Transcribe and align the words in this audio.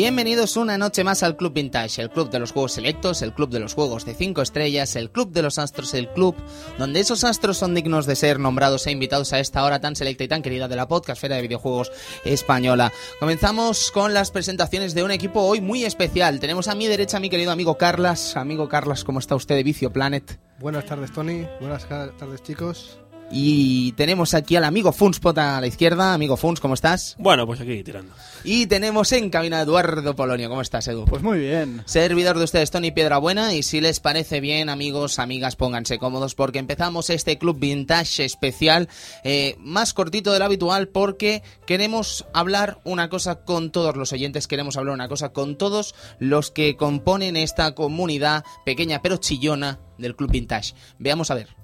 Bienvenidos 0.00 0.56
una 0.56 0.78
noche 0.78 1.04
más 1.04 1.22
al 1.22 1.36
Club 1.36 1.52
Vintage, 1.52 2.00
el 2.00 2.08
club 2.08 2.30
de 2.30 2.38
los 2.38 2.52
juegos 2.52 2.72
selectos, 2.72 3.20
el 3.20 3.34
club 3.34 3.50
de 3.50 3.60
los 3.60 3.74
juegos 3.74 4.06
de 4.06 4.14
5 4.14 4.40
estrellas, 4.40 4.96
el 4.96 5.10
club 5.10 5.30
de 5.30 5.42
los 5.42 5.58
astros, 5.58 5.92
el 5.92 6.08
club 6.08 6.34
donde 6.78 7.00
esos 7.00 7.22
astros 7.22 7.58
son 7.58 7.74
dignos 7.74 8.06
de 8.06 8.16
ser 8.16 8.40
nombrados 8.40 8.86
e 8.86 8.92
invitados 8.92 9.34
a 9.34 9.40
esta 9.40 9.62
hora 9.62 9.78
tan 9.78 9.96
selecta 9.96 10.24
y 10.24 10.28
tan 10.28 10.40
querida 10.40 10.68
de 10.68 10.76
la 10.76 10.88
podcastfera 10.88 11.36
de 11.36 11.42
videojuegos 11.42 11.92
española. 12.24 12.90
Comenzamos 13.18 13.90
con 13.90 14.14
las 14.14 14.30
presentaciones 14.30 14.94
de 14.94 15.02
un 15.02 15.10
equipo 15.10 15.42
hoy 15.42 15.60
muy 15.60 15.84
especial. 15.84 16.40
Tenemos 16.40 16.68
a 16.68 16.74
mi 16.74 16.86
derecha 16.86 17.18
a 17.18 17.20
mi 17.20 17.28
querido 17.28 17.52
amigo 17.52 17.76
Carlas. 17.76 18.38
Amigo 18.38 18.70
Carlas, 18.70 19.04
¿cómo 19.04 19.18
está 19.18 19.34
usted 19.34 19.56
de 19.56 19.64
Vicio 19.64 19.92
Planet? 19.92 20.40
Buenas 20.60 20.86
tardes, 20.86 21.12
Tony. 21.12 21.46
Buenas 21.60 21.86
tardes, 21.86 22.42
chicos. 22.42 22.98
Y 23.32 23.92
tenemos 23.92 24.34
aquí 24.34 24.56
al 24.56 24.64
amigo 24.64 24.92
Funspot 24.92 25.38
a 25.38 25.60
la 25.60 25.66
izquierda. 25.68 26.14
Amigo 26.14 26.36
Funs, 26.36 26.58
¿cómo 26.58 26.74
estás? 26.74 27.14
Bueno, 27.18 27.46
pues 27.46 27.60
aquí 27.60 27.82
tirando. 27.84 28.12
Y 28.42 28.66
tenemos 28.66 29.12
en 29.12 29.30
cabina 29.30 29.58
a 29.58 29.62
Eduardo 29.62 30.16
Polonio. 30.16 30.48
¿Cómo 30.48 30.62
estás, 30.62 30.88
Edu? 30.88 31.04
Pues 31.04 31.22
muy 31.22 31.38
bien. 31.38 31.82
Servidor 31.86 32.38
de 32.38 32.44
ustedes, 32.44 32.72
Tony 32.72 32.90
Piedrabuena. 32.90 33.54
Y 33.54 33.62
si 33.62 33.80
les 33.80 34.00
parece 34.00 34.40
bien, 34.40 34.68
amigos, 34.68 35.20
amigas, 35.20 35.54
pónganse 35.54 35.98
cómodos 35.98 36.34
porque 36.34 36.58
empezamos 36.58 37.08
este 37.08 37.38
Club 37.38 37.58
Vintage 37.60 38.24
especial 38.24 38.88
eh, 39.22 39.54
más 39.60 39.94
cortito 39.94 40.32
del 40.32 40.42
habitual 40.42 40.88
porque 40.88 41.44
queremos 41.66 42.26
hablar 42.34 42.80
una 42.84 43.08
cosa 43.08 43.44
con 43.44 43.70
todos 43.70 43.96
los 43.96 44.12
oyentes, 44.12 44.48
queremos 44.48 44.76
hablar 44.76 44.94
una 44.94 45.08
cosa 45.08 45.32
con 45.32 45.56
todos 45.56 45.94
los 46.18 46.50
que 46.50 46.76
componen 46.76 47.36
esta 47.36 47.74
comunidad 47.74 48.44
pequeña 48.64 49.02
pero 49.02 49.18
chillona 49.18 49.78
del 49.98 50.16
Club 50.16 50.32
Vintage. 50.32 50.74
Veamos 50.98 51.30
a 51.30 51.34
ver. 51.34 51.59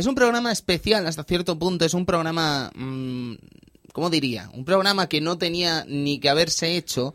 Es 0.00 0.06
un 0.06 0.14
programa 0.14 0.50
especial 0.50 1.06
hasta 1.06 1.24
cierto 1.24 1.58
punto, 1.58 1.84
es 1.84 1.92
un 1.92 2.06
programa, 2.06 2.72
mmm, 2.74 3.34
¿cómo 3.92 4.08
diría? 4.08 4.48
Un 4.54 4.64
programa 4.64 5.10
que 5.10 5.20
no 5.20 5.36
tenía 5.36 5.84
ni 5.86 6.18
que 6.18 6.30
haberse 6.30 6.78
hecho, 6.78 7.14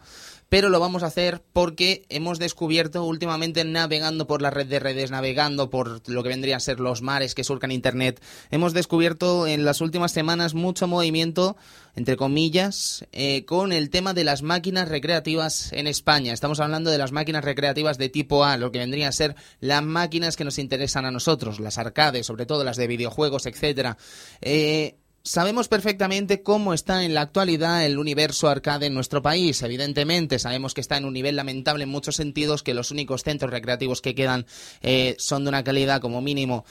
pero 0.49 0.69
lo 0.69 0.79
vamos 0.79 1.03
a 1.03 1.07
hacer 1.07 1.43
porque 1.53 2.05
hemos 2.09 2.39
descubierto 2.39 3.03
últimamente 3.03 3.63
navegando 3.63 4.27
por 4.27 4.41
la 4.41 4.51
red 4.51 4.67
de 4.67 4.79
redes, 4.79 5.11
navegando 5.11 5.69
por 5.69 6.07
lo 6.09 6.23
que 6.23 6.29
vendrían 6.29 6.57
a 6.57 6.59
ser 6.59 6.79
los 6.79 7.01
mares 7.01 7.35
que 7.35 7.43
surcan 7.43 7.71
Internet, 7.71 8.21
hemos 8.51 8.73
descubierto 8.73 9.47
en 9.47 9.65
las 9.65 9.81
últimas 9.81 10.11
semanas 10.11 10.53
mucho 10.53 10.87
movimiento, 10.87 11.57
entre 11.95 12.17
comillas, 12.17 13.05
eh, 13.11 13.45
con 13.45 13.71
el 13.71 13.89
tema 13.89 14.13
de 14.13 14.23
las 14.23 14.41
máquinas 14.41 14.89
recreativas 14.89 15.71
en 15.73 15.87
España. 15.87 16.33
Estamos 16.33 16.59
hablando 16.59 16.91
de 16.91 16.97
las 16.97 17.11
máquinas 17.11 17.43
recreativas 17.43 17.97
de 17.97 18.09
tipo 18.09 18.43
A, 18.43 18.57
lo 18.57 18.71
que 18.71 18.79
vendría 18.79 19.07
a 19.07 19.13
ser 19.13 19.35
las 19.59 19.83
máquinas 19.83 20.35
que 20.35 20.43
nos 20.43 20.59
interesan 20.59 21.05
a 21.05 21.11
nosotros, 21.11 21.59
las 21.59 21.77
arcades, 21.77 22.25
sobre 22.25 22.45
todo 22.45 22.63
las 22.63 22.77
de 22.77 22.87
videojuegos, 22.87 23.45
etcétera. 23.45 23.97
Eh, 24.41 24.97
Sabemos 25.27 25.67
perfectamente 25.67 26.43
cómo 26.43 26.71
está 26.71 27.03
en 27.03 27.15
la 27.15 27.21
actualidad 27.21 27.83
el 27.83 27.97
universo 27.97 28.47
arcade 28.47 28.85
en 28.85 28.93
nuestro 28.93 29.23
país. 29.23 29.59
Evidentemente, 29.63 30.37
sabemos 30.37 30.75
que 30.75 30.81
está 30.81 30.97
en 30.97 31.05
un 31.05 31.13
nivel 31.13 31.35
lamentable 31.35 31.85
en 31.85 31.89
muchos 31.89 32.15
sentidos, 32.15 32.61
que 32.61 32.75
los 32.75 32.91
únicos 32.91 33.23
centros 33.23 33.49
recreativos 33.49 34.01
que 34.01 34.13
quedan 34.13 34.45
eh, 34.83 35.15
son 35.17 35.43
de 35.43 35.49
una 35.49 35.63
calidad 35.63 35.99
como 35.99 36.21
mínimo 36.21 36.63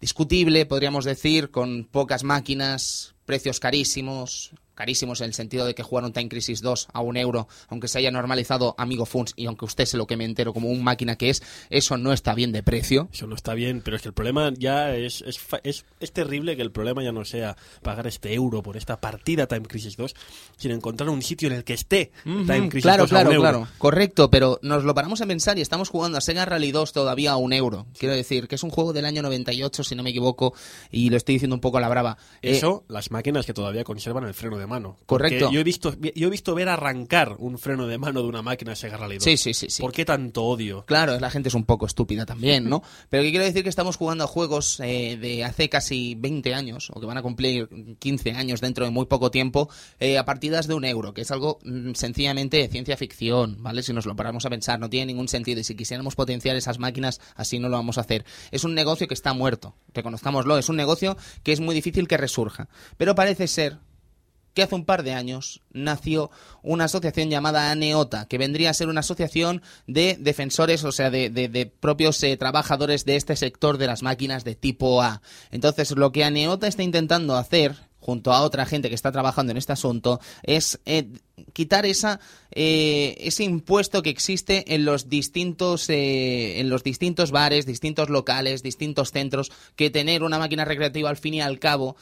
discutible, 0.00 0.66
podríamos 0.66 1.04
decir, 1.04 1.52
con 1.52 1.84
pocas 1.84 2.24
máquinas, 2.24 3.14
precios 3.26 3.60
carísimos, 3.60 4.50
carísimos 4.80 5.20
en 5.20 5.26
el 5.26 5.34
sentido 5.34 5.66
de 5.66 5.74
que 5.74 5.82
jugaron 5.82 6.14
Time 6.14 6.30
Crisis 6.30 6.62
2 6.62 6.88
a 6.94 7.02
un 7.02 7.18
euro, 7.18 7.48
aunque 7.68 7.86
se 7.86 7.98
haya 7.98 8.10
normalizado 8.10 8.74
Amigo 8.78 9.04
Funds 9.04 9.34
y 9.36 9.44
aunque 9.44 9.66
usted 9.66 9.84
se 9.84 9.98
lo 9.98 10.06
que 10.06 10.16
me 10.16 10.24
entero 10.24 10.54
como 10.54 10.70
un 10.70 10.82
máquina 10.82 11.16
que 11.16 11.28
es, 11.28 11.42
eso 11.68 11.98
no 11.98 12.14
está 12.14 12.34
bien 12.34 12.50
de 12.50 12.62
precio. 12.62 13.10
Eso 13.12 13.26
no 13.26 13.34
está 13.34 13.52
bien, 13.52 13.82
pero 13.84 13.96
es 13.96 14.00
que 14.02 14.08
el 14.08 14.14
problema 14.14 14.50
ya 14.56 14.96
es, 14.96 15.20
es, 15.20 15.38
es, 15.64 15.84
es 16.00 16.12
terrible 16.12 16.56
que 16.56 16.62
el 16.62 16.72
problema 16.72 17.02
ya 17.02 17.12
no 17.12 17.26
sea 17.26 17.58
pagar 17.82 18.06
este 18.06 18.32
euro 18.32 18.62
por 18.62 18.78
esta 18.78 19.02
partida 19.02 19.46
Time 19.46 19.66
Crisis 19.68 19.98
2, 19.98 20.14
sino 20.56 20.74
encontrar 20.74 21.10
un 21.10 21.20
sitio 21.20 21.48
en 21.48 21.56
el 21.56 21.64
que 21.64 21.74
esté 21.74 22.10
Uh 22.24 22.30
-huh, 22.30 22.46
Time 22.46 22.68
Crisis 22.70 22.84
claro, 22.84 23.02
2 23.02 23.10
claro, 23.10 23.26
a 23.26 23.30
un 23.30 23.36
euro. 23.36 23.50
claro, 23.50 23.68
correcto, 23.76 24.30
pero 24.30 24.58
nos 24.62 24.84
lo 24.84 24.94
paramos 24.94 25.20
a 25.20 25.26
pensar 25.26 25.58
y 25.58 25.60
estamos 25.60 25.90
jugando 25.90 26.16
a 26.16 26.22
Sega 26.22 26.46
Rally 26.46 26.72
2 26.72 26.92
todavía 26.94 27.32
a 27.32 27.36
un 27.36 27.52
euro. 27.52 27.86
Quiero 27.98 28.14
decir 28.14 28.48
que 28.48 28.54
es 28.54 28.62
un 28.62 28.70
juego 28.70 28.94
del 28.94 29.04
año 29.04 29.20
98, 29.20 29.84
si 29.84 29.94
no 29.94 30.02
me 30.02 30.08
equivoco, 30.10 30.54
y 30.90 31.10
lo 31.10 31.18
estoy 31.18 31.34
diciendo 31.34 31.54
un 31.54 31.60
poco 31.60 31.76
a 31.76 31.80
la 31.82 31.88
brava. 31.90 32.16
Eso, 32.40 32.84
eh, 32.88 32.92
las 32.92 33.10
máquinas 33.10 33.44
que 33.44 33.52
todavía 33.52 33.84
conservan 33.84 34.24
el 34.24 34.32
freno 34.32 34.56
de 34.56 34.69
mano. 34.70 34.96
Correcto. 35.04 35.50
Yo 35.52 35.60
he 35.60 35.64
visto, 35.64 35.94
yo 36.00 36.28
he 36.28 36.30
visto 36.30 36.54
ver 36.54 36.68
arrancar 36.68 37.36
un 37.38 37.58
freno 37.58 37.86
de 37.86 37.98
mano 37.98 38.22
de 38.22 38.28
una 38.28 38.40
máquina 38.40 38.74
Sega 38.74 38.96
Rally 38.96 39.16
2. 39.16 39.24
Sí, 39.24 39.36
sí, 39.36 39.52
sí, 39.52 39.68
sí. 39.68 39.82
¿Por 39.82 39.92
qué 39.92 40.04
tanto 40.04 40.44
odio? 40.44 40.84
Claro, 40.86 41.18
la 41.20 41.30
gente 41.30 41.48
es 41.48 41.54
un 41.54 41.64
poco 41.64 41.86
estúpida 41.86 42.24
también, 42.24 42.68
¿no? 42.68 42.82
Pero 43.10 43.22
que 43.22 43.30
quiero 43.30 43.44
decir 43.44 43.62
que 43.62 43.68
estamos 43.68 43.96
jugando 43.96 44.24
a 44.24 44.26
juegos 44.26 44.80
eh, 44.80 45.18
de 45.20 45.44
hace 45.44 45.68
casi 45.68 46.14
20 46.14 46.54
años, 46.54 46.90
o 46.94 47.00
que 47.00 47.06
van 47.06 47.18
a 47.18 47.22
cumplir 47.22 47.68
15 47.98 48.32
años 48.32 48.60
dentro 48.60 48.84
de 48.84 48.90
muy 48.90 49.06
poco 49.06 49.30
tiempo, 49.30 49.68
eh, 49.98 50.16
a 50.16 50.24
partidas 50.24 50.66
de 50.66 50.74
un 50.74 50.84
euro, 50.84 51.12
que 51.12 51.22
es 51.22 51.30
algo 51.30 51.58
mm, 51.64 51.92
sencillamente 51.94 52.56
de 52.56 52.68
ciencia 52.68 52.96
ficción, 52.96 53.62
¿vale? 53.62 53.82
Si 53.82 53.92
nos 53.92 54.06
lo 54.06 54.16
paramos 54.16 54.46
a 54.46 54.50
pensar, 54.50 54.78
no 54.78 54.88
tiene 54.88 55.06
ningún 55.06 55.28
sentido. 55.28 55.60
Y 55.60 55.64
si 55.64 55.74
quisiéramos 55.74 56.14
potenciar 56.14 56.56
esas 56.56 56.78
máquinas, 56.78 57.20
así 57.34 57.58
no 57.58 57.68
lo 57.68 57.76
vamos 57.76 57.98
a 57.98 58.02
hacer. 58.02 58.24
Es 58.50 58.64
un 58.64 58.74
negocio 58.74 59.08
que 59.08 59.14
está 59.14 59.34
muerto, 59.34 59.74
reconozcámoslo, 59.92 60.58
es 60.58 60.68
un 60.68 60.76
negocio 60.76 61.16
que 61.42 61.52
es 61.52 61.60
muy 61.60 61.74
difícil 61.74 62.08
que 62.08 62.16
resurja. 62.16 62.68
Pero 62.96 63.14
parece 63.14 63.48
ser 63.48 63.78
que 64.54 64.62
hace 64.62 64.74
un 64.74 64.84
par 64.84 65.02
de 65.02 65.12
años 65.12 65.60
nació 65.72 66.30
una 66.62 66.84
asociación 66.84 67.30
llamada 67.30 67.70
ANEOTA, 67.70 68.26
que 68.26 68.38
vendría 68.38 68.70
a 68.70 68.74
ser 68.74 68.88
una 68.88 69.00
asociación 69.00 69.62
de 69.86 70.16
defensores, 70.18 70.84
o 70.84 70.92
sea, 70.92 71.10
de, 71.10 71.30
de, 71.30 71.66
propios 71.66 72.22
eh, 72.22 72.36
trabajadores 72.36 73.04
de 73.04 73.16
este 73.16 73.36
sector 73.36 73.78
de 73.78 73.86
las 73.86 74.02
máquinas 74.02 74.44
de 74.44 74.54
tipo 74.54 75.02
A. 75.02 75.22
Entonces, 75.50 75.92
lo 75.92 76.12
que 76.12 76.24
ANEOTA 76.24 76.66
está 76.66 76.82
intentando 76.82 77.36
hacer, 77.36 77.76
junto 78.00 78.32
a 78.32 78.42
otra 78.42 78.66
gente 78.66 78.88
que 78.88 78.94
está 78.94 79.12
trabajando 79.12 79.52
en 79.52 79.58
este 79.58 79.72
asunto, 79.72 80.20
es 80.42 80.80
eh, 80.86 81.08
quitar 81.52 81.86
esa, 81.86 82.18
eh, 82.50 83.16
ese 83.20 83.44
impuesto 83.44 84.02
que 84.02 84.10
existe 84.10 84.74
en 84.74 84.84
los 84.84 85.08
distintos 85.08 85.88
en 85.88 86.68
los 86.70 86.82
distintos 86.82 87.30
bares, 87.30 87.66
distintos 87.66 88.08
locales, 88.08 88.62
distintos 88.62 89.12
centros, 89.12 89.52
que 89.76 89.90
tener 89.90 90.22
una 90.22 90.38
máquina 90.38 90.64
recreativa 90.64 91.10
al 91.10 91.18
fin 91.18 91.34
y 91.34 91.40
al 91.40 91.58
cabo 91.58 91.96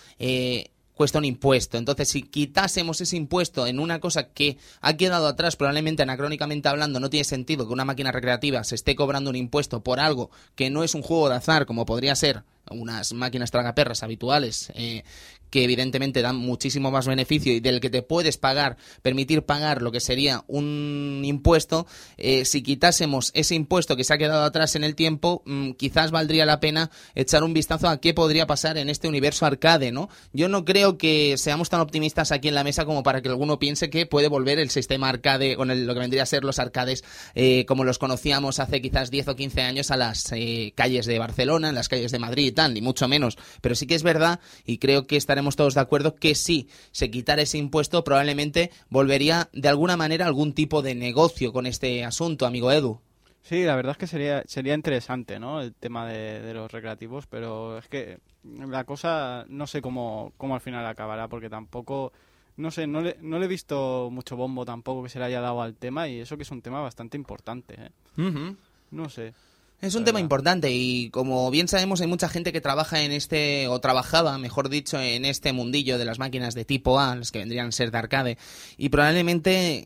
cuesta 0.98 1.18
un 1.18 1.24
impuesto. 1.24 1.78
Entonces, 1.78 2.08
si 2.08 2.22
quitásemos 2.22 3.00
ese 3.00 3.16
impuesto 3.16 3.68
en 3.68 3.78
una 3.78 4.00
cosa 4.00 4.30
que 4.30 4.58
ha 4.80 4.96
quedado 4.96 5.28
atrás, 5.28 5.54
probablemente 5.54 6.02
anacrónicamente 6.02 6.68
hablando, 6.68 6.98
no 6.98 7.08
tiene 7.08 7.22
sentido 7.22 7.68
que 7.68 7.72
una 7.72 7.84
máquina 7.84 8.10
recreativa 8.10 8.64
se 8.64 8.74
esté 8.74 8.96
cobrando 8.96 9.30
un 9.30 9.36
impuesto 9.36 9.80
por 9.84 10.00
algo 10.00 10.32
que 10.56 10.70
no 10.70 10.82
es 10.82 10.96
un 10.96 11.02
juego 11.02 11.28
de 11.28 11.36
azar, 11.36 11.66
como 11.66 11.86
podría 11.86 12.16
ser 12.16 12.42
unas 12.68 13.12
máquinas 13.12 13.52
tragaperras 13.52 14.02
habituales, 14.02 14.72
eh, 14.74 15.04
que 15.50 15.64
evidentemente 15.64 16.22
dan 16.22 16.36
muchísimo 16.36 16.90
más 16.90 17.06
beneficio 17.06 17.52
y 17.52 17.60
del 17.60 17.80
que 17.80 17.90
te 17.90 18.02
puedes 18.02 18.36
pagar, 18.36 18.76
permitir 19.02 19.42
pagar 19.42 19.82
lo 19.82 19.92
que 19.92 20.00
sería 20.00 20.44
un 20.46 21.22
impuesto, 21.24 21.86
eh, 22.16 22.44
si 22.44 22.62
quitásemos 22.62 23.30
ese 23.34 23.54
impuesto 23.54 23.96
que 23.96 24.04
se 24.04 24.14
ha 24.14 24.18
quedado 24.18 24.44
atrás 24.44 24.76
en 24.76 24.84
el 24.84 24.94
tiempo, 24.94 25.42
mmm, 25.46 25.72
quizás 25.72 26.10
valdría 26.10 26.46
la 26.46 26.60
pena 26.60 26.90
echar 27.14 27.42
un 27.42 27.54
vistazo 27.54 27.88
a 27.88 28.00
qué 28.00 28.14
podría 28.14 28.46
pasar 28.46 28.78
en 28.78 28.88
este 28.88 29.08
universo 29.08 29.46
arcade, 29.46 29.92
¿no? 29.92 30.08
Yo 30.32 30.48
no 30.48 30.64
creo 30.64 30.98
que 30.98 31.36
seamos 31.38 31.70
tan 31.70 31.80
optimistas 31.80 32.32
aquí 32.32 32.48
en 32.48 32.54
la 32.54 32.64
mesa 32.64 32.84
como 32.84 33.02
para 33.02 33.22
que 33.22 33.28
alguno 33.28 33.58
piense 33.58 33.90
que 33.90 34.06
puede 34.06 34.28
volver 34.28 34.58
el 34.58 34.70
sistema 34.70 35.08
arcade, 35.08 35.56
con 35.56 35.68
lo 35.68 35.94
que 35.94 36.00
vendría 36.00 36.22
a 36.22 36.26
ser 36.26 36.44
los 36.44 36.58
arcades 36.58 37.04
eh, 37.34 37.64
como 37.66 37.84
los 37.84 37.98
conocíamos 37.98 38.58
hace 38.58 38.80
quizás 38.80 39.10
10 39.10 39.28
o 39.28 39.36
15 39.36 39.62
años 39.62 39.90
a 39.90 39.96
las 39.96 40.32
eh, 40.32 40.72
calles 40.74 41.06
de 41.06 41.18
Barcelona, 41.18 41.68
en 41.68 41.74
las 41.74 41.88
calles 41.88 42.12
de 42.12 42.18
Madrid 42.18 42.46
y 42.46 42.52
tal, 42.52 42.74
ni 42.74 42.80
mucho 42.80 43.08
menos. 43.08 43.38
Pero 43.60 43.74
sí 43.74 43.86
que 43.86 43.94
es 43.94 44.02
verdad, 44.02 44.40
y 44.64 44.78
creo 44.78 45.06
que 45.06 45.16
estaremos 45.38 45.54
todos 45.54 45.74
de 45.74 45.80
acuerdo, 45.80 46.16
que 46.16 46.34
si 46.34 46.68
se 46.90 47.12
quitara 47.12 47.42
ese 47.42 47.58
impuesto, 47.58 48.02
probablemente 48.02 48.72
volvería 48.90 49.48
de 49.52 49.68
alguna 49.68 49.96
manera 49.96 50.26
algún 50.26 50.52
tipo 50.52 50.82
de 50.82 50.96
negocio 50.96 51.52
con 51.52 51.64
este 51.66 52.04
asunto, 52.04 52.44
amigo 52.44 52.72
Edu. 52.72 53.00
Sí, 53.42 53.62
la 53.62 53.76
verdad 53.76 53.92
es 53.92 53.98
que 53.98 54.08
sería 54.08 54.42
sería 54.46 54.74
interesante, 54.74 55.38
¿no? 55.38 55.60
El 55.60 55.74
tema 55.74 56.08
de, 56.08 56.40
de, 56.40 56.54
los 56.54 56.72
recreativos, 56.72 57.28
pero 57.28 57.78
es 57.78 57.86
que 57.86 58.18
la 58.42 58.82
cosa 58.82 59.44
no 59.48 59.68
sé 59.68 59.80
cómo, 59.80 60.32
cómo 60.36 60.56
al 60.56 60.60
final 60.60 60.84
acabará, 60.84 61.28
porque 61.28 61.48
tampoco, 61.48 62.12
no 62.56 62.72
sé, 62.72 62.88
no 62.88 63.00
le, 63.00 63.16
no 63.20 63.38
le 63.38 63.44
he 63.44 63.48
visto 63.48 64.08
mucho 64.10 64.36
bombo 64.36 64.64
tampoco 64.64 65.04
que 65.04 65.08
se 65.08 65.20
le 65.20 65.26
haya 65.26 65.40
dado 65.40 65.62
al 65.62 65.76
tema 65.76 66.08
y 66.08 66.18
eso 66.18 66.36
que 66.36 66.42
es 66.42 66.50
un 66.50 66.62
tema 66.62 66.80
bastante 66.80 67.16
importante, 67.16 67.74
¿eh? 67.78 67.90
Uh 68.16 68.22
-huh. 68.22 68.56
No 68.90 69.08
sé. 69.08 69.34
Es 69.80 69.94
un 69.94 70.04
tema 70.04 70.18
importante 70.18 70.72
y 70.72 71.08
como 71.10 71.48
bien 71.52 71.68
sabemos 71.68 72.00
hay 72.00 72.08
mucha 72.08 72.28
gente 72.28 72.52
que 72.52 72.60
trabaja 72.60 73.02
en 73.02 73.12
este, 73.12 73.68
o 73.68 73.80
trabajaba, 73.80 74.36
mejor 74.36 74.70
dicho, 74.70 75.00
en 75.00 75.24
este 75.24 75.52
mundillo 75.52 75.98
de 75.98 76.04
las 76.04 76.18
máquinas 76.18 76.54
de 76.54 76.64
tipo 76.64 76.98
A, 76.98 77.14
las 77.14 77.30
que 77.30 77.38
vendrían 77.38 77.68
a 77.68 77.72
ser 77.72 77.92
de 77.92 77.98
arcade, 77.98 78.38
y 78.76 78.88
probablemente 78.88 79.84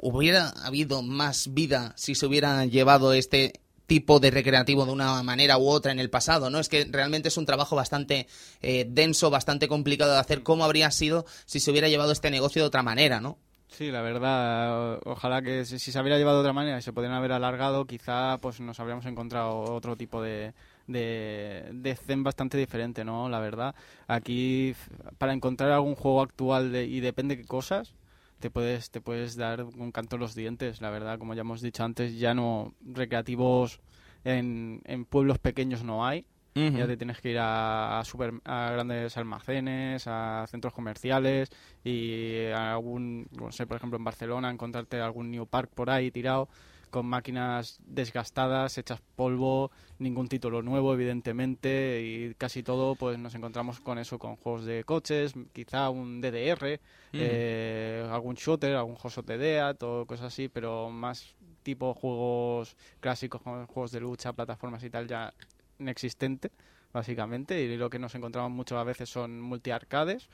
hubiera 0.00 0.48
habido 0.64 1.02
más 1.02 1.52
vida 1.52 1.92
si 1.94 2.14
se 2.14 2.24
hubiera 2.24 2.64
llevado 2.64 3.12
este 3.12 3.60
tipo 3.86 4.18
de 4.18 4.30
recreativo 4.30 4.86
de 4.86 4.92
una 4.92 5.22
manera 5.22 5.58
u 5.58 5.68
otra 5.68 5.92
en 5.92 6.00
el 6.00 6.08
pasado, 6.08 6.48
¿no? 6.48 6.58
Es 6.58 6.70
que 6.70 6.88
realmente 6.90 7.28
es 7.28 7.36
un 7.36 7.44
trabajo 7.44 7.76
bastante 7.76 8.26
eh, 8.62 8.86
denso, 8.88 9.28
bastante 9.28 9.68
complicado 9.68 10.12
de 10.12 10.20
hacer. 10.20 10.42
¿Cómo 10.42 10.64
habría 10.64 10.90
sido 10.90 11.26
si 11.44 11.60
se 11.60 11.70
hubiera 11.70 11.88
llevado 11.88 12.12
este 12.12 12.30
negocio 12.30 12.62
de 12.62 12.68
otra 12.68 12.82
manera, 12.82 13.20
¿no? 13.20 13.36
Sí, 13.72 13.90
la 13.90 14.02
verdad, 14.02 15.00
ojalá 15.06 15.40
que 15.40 15.64
si, 15.64 15.78
se 15.78 15.98
hubiera 15.98 16.18
llevado 16.18 16.36
de 16.38 16.40
otra 16.42 16.52
manera 16.52 16.78
y 16.78 16.82
se 16.82 16.92
podrían 16.92 17.14
haber 17.14 17.32
alargado, 17.32 17.86
quizá 17.86 18.36
pues 18.42 18.60
nos 18.60 18.78
habríamos 18.80 19.06
encontrado 19.06 19.60
otro 19.60 19.96
tipo 19.96 20.20
de, 20.20 20.52
de, 20.86 21.70
de 21.72 21.96
zen 21.96 22.22
bastante 22.22 22.58
diferente, 22.58 23.02
¿no? 23.02 23.30
La 23.30 23.40
verdad, 23.40 23.74
aquí 24.08 24.74
para 25.16 25.32
encontrar 25.32 25.70
algún 25.70 25.94
juego 25.94 26.20
actual 26.20 26.70
de- 26.70 26.84
y 26.84 27.00
depende 27.00 27.38
qué 27.38 27.46
cosas, 27.46 27.94
te 28.40 28.50
puedes, 28.50 28.90
te 28.90 29.00
puedes 29.00 29.36
dar 29.36 29.64
un 29.64 29.90
canto 29.90 30.16
en 30.16 30.20
los 30.20 30.34
dientes, 30.34 30.82
la 30.82 30.90
verdad, 30.90 31.18
como 31.18 31.32
ya 31.32 31.40
hemos 31.40 31.62
dicho 31.62 31.82
antes, 31.82 32.18
ya 32.18 32.34
no 32.34 32.74
recreativos 32.84 33.80
en, 34.24 34.82
en 34.84 35.06
pueblos 35.06 35.38
pequeños 35.38 35.82
no 35.82 36.04
hay, 36.06 36.26
ya 36.54 36.86
te 36.86 36.96
tienes 36.96 37.20
que 37.20 37.30
ir 37.30 37.38
a, 37.38 37.98
a 38.00 38.04
super- 38.04 38.34
a 38.44 38.70
grandes 38.72 39.16
almacenes, 39.16 40.04
a 40.06 40.44
centros 40.48 40.72
comerciales 40.72 41.48
y 41.84 42.46
a 42.54 42.72
algún, 42.72 43.26
no 43.32 43.50
sé, 43.52 43.66
por 43.66 43.76
ejemplo 43.78 43.96
en 43.98 44.04
Barcelona, 44.04 44.50
encontrarte 44.50 45.00
algún 45.00 45.30
New 45.30 45.46
Park 45.46 45.70
por 45.74 45.90
ahí 45.90 46.10
tirado 46.10 46.48
con 46.90 47.06
máquinas 47.06 47.78
desgastadas, 47.86 48.76
hechas 48.76 49.00
polvo, 49.16 49.70
ningún 49.98 50.28
título 50.28 50.60
nuevo 50.60 50.92
evidentemente 50.92 52.02
y 52.02 52.34
casi 52.34 52.62
todo 52.62 52.96
pues 52.96 53.18
nos 53.18 53.34
encontramos 53.34 53.80
con 53.80 53.98
eso, 53.98 54.18
con 54.18 54.36
juegos 54.36 54.66
de 54.66 54.84
coches, 54.84 55.32
quizá 55.54 55.88
un 55.88 56.20
DDR, 56.20 56.80
eh, 57.14 58.06
algún 58.10 58.34
shooter, 58.34 58.74
algún 58.76 58.96
juego 58.96 59.22
de 59.22 59.38
DEA, 59.38 59.72
todo 59.72 60.04
cosas 60.04 60.26
así, 60.26 60.48
pero 60.50 60.90
más 60.90 61.34
tipo 61.62 61.94
juegos 61.94 62.76
clásicos 63.00 63.40
juegos 63.40 63.90
de 63.90 64.00
lucha, 64.00 64.34
plataformas 64.34 64.84
y 64.84 64.90
tal 64.90 65.06
ya 65.08 65.32
inexistente, 65.78 66.50
básicamente, 66.92 67.60
y 67.62 67.76
lo 67.76 67.90
que 67.90 67.98
nos 67.98 68.14
encontramos 68.14 68.50
mucho 68.50 68.78
a 68.78 68.84
veces 68.84 69.08
son 69.08 69.40
multi-arcades, 69.40 70.28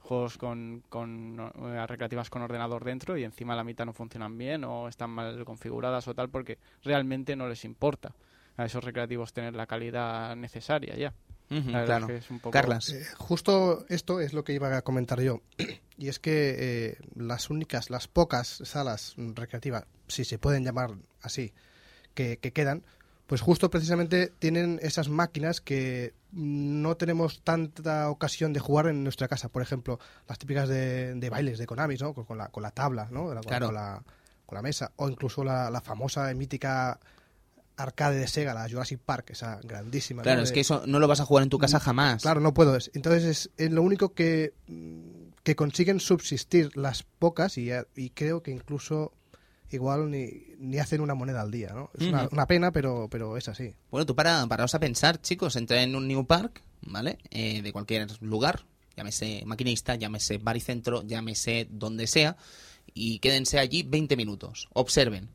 juegos 0.00 0.38
con, 0.38 0.82
con 0.88 1.38
eh, 1.64 1.86
recreativas 1.86 2.30
con 2.30 2.42
ordenador 2.42 2.84
dentro 2.84 3.16
y 3.18 3.24
encima 3.24 3.56
la 3.56 3.64
mitad 3.64 3.84
no 3.84 3.92
funcionan 3.92 4.38
bien 4.38 4.64
o 4.64 4.88
están 4.88 5.10
mal 5.10 5.44
configuradas 5.44 6.06
o 6.08 6.14
tal 6.14 6.28
porque 6.30 6.58
realmente 6.82 7.36
no 7.36 7.48
les 7.48 7.64
importa 7.64 8.14
a 8.56 8.64
esos 8.64 8.82
recreativos 8.82 9.32
tener 9.32 9.54
la 9.54 9.66
calidad 9.66 10.34
necesaria 10.36 10.96
ya. 10.96 11.12
Claro. 11.48 12.04
es 12.06 12.06
que 12.06 12.16
es 12.18 12.30
un 12.30 12.38
poco- 12.40 12.50
Carlas. 12.52 12.90
Eh, 12.90 13.04
justo 13.16 13.86
esto 13.88 14.20
es 14.20 14.32
lo 14.34 14.44
que 14.44 14.52
iba 14.52 14.76
a 14.76 14.82
comentar 14.82 15.20
yo. 15.20 15.40
Y 16.00 16.06
es 16.06 16.20
que 16.20 16.54
eh, 16.58 16.98
las 17.16 17.50
únicas, 17.50 17.90
las 17.90 18.06
pocas 18.06 18.46
salas 18.64 19.14
recreativas, 19.16 19.84
si 20.06 20.24
se 20.24 20.38
pueden 20.38 20.62
llamar 20.64 20.92
así, 21.22 21.52
que, 22.14 22.36
que 22.36 22.52
quedan, 22.52 22.84
pues 23.28 23.40
justo 23.40 23.70
precisamente 23.70 24.32
tienen 24.40 24.80
esas 24.82 25.08
máquinas 25.08 25.60
que 25.60 26.12
no 26.32 26.96
tenemos 26.96 27.40
tanta 27.44 28.10
ocasión 28.10 28.52
de 28.52 28.58
jugar 28.58 28.88
en 28.88 29.04
nuestra 29.04 29.28
casa. 29.28 29.48
Por 29.48 29.62
ejemplo, 29.62 30.00
las 30.26 30.38
típicas 30.38 30.68
de, 30.68 31.14
de 31.14 31.30
bailes 31.30 31.58
de 31.58 31.66
Konami, 31.66 31.94
¿no? 31.96 32.12
Con, 32.14 32.24
con 32.24 32.38
la, 32.38 32.48
con 32.48 32.62
la 32.64 32.70
tabla, 32.72 33.06
¿no? 33.12 33.26
Con, 33.26 33.40
Claro. 33.42 33.66
con 33.66 33.74
la, 33.76 34.02
con 34.46 34.56
la 34.56 34.62
mesa. 34.62 34.90
O 34.96 35.08
incluso 35.08 35.44
la, 35.44 35.70
la 35.70 35.80
famosa 35.80 36.32
y 36.32 36.34
mítica 36.34 36.98
arcade 37.76 38.16
de 38.18 38.26
Sega, 38.26 38.54
la 38.54 38.68
Jurassic 38.68 38.98
Park, 38.98 39.30
esa 39.30 39.60
grandísima. 39.62 40.20
¿no? 40.20 40.24
Claro, 40.24 40.40
De- 40.40 40.44
es 40.46 40.52
que 40.52 40.60
eso 40.60 40.82
no 40.86 40.98
lo 40.98 41.06
vas 41.06 41.20
a 41.20 41.24
jugar 41.24 41.44
en 41.44 41.50
tu 41.50 41.58
casa 41.58 41.78
jamás. 41.78 42.22
Claro, 42.22 42.40
no 42.40 42.52
puedo. 42.54 42.74
Es- 42.76 42.90
Entonces 42.94 43.24
es, 43.24 43.50
es 43.56 43.70
lo 43.70 43.82
único 43.82 44.14
que, 44.14 44.52
mm, 44.66 45.28
que 45.44 45.54
consiguen 45.54 46.00
subsistir 46.00 46.76
las 46.76 47.02
pocas 47.02 47.56
y, 47.58 47.70
y 47.94 48.10
creo 48.10 48.42
que 48.42 48.50
incluso 48.50 49.12
igual 49.70 50.10
ni, 50.10 50.30
ni 50.58 50.78
hacen 50.78 51.00
una 51.00 51.14
moneda 51.14 51.42
al 51.42 51.50
día, 51.50 51.72
¿no? 51.74 51.90
Es 51.98 52.06
una, 52.06 52.28
una 52.30 52.46
pena, 52.46 52.72
pero, 52.72 53.08
pero 53.10 53.36
es 53.36 53.48
así. 53.48 53.74
Bueno, 53.90 54.06
tú 54.06 54.14
para, 54.14 54.46
paraos 54.46 54.74
a 54.74 54.80
pensar, 54.80 55.20
chicos, 55.20 55.56
entra 55.56 55.82
en 55.82 55.94
un 55.94 56.08
New 56.08 56.26
Park, 56.26 56.62
¿vale? 56.82 57.18
Eh, 57.30 57.62
de 57.62 57.72
cualquier 57.72 58.08
lugar, 58.22 58.64
llámese 58.96 59.42
maquinista, 59.46 59.94
llámese 59.94 60.38
baricentro, 60.38 61.02
llámese 61.02 61.66
donde 61.70 62.06
sea, 62.06 62.36
y 62.94 63.18
quédense 63.18 63.58
allí 63.58 63.82
20 63.82 64.16
minutos. 64.16 64.68
Observen. 64.72 65.28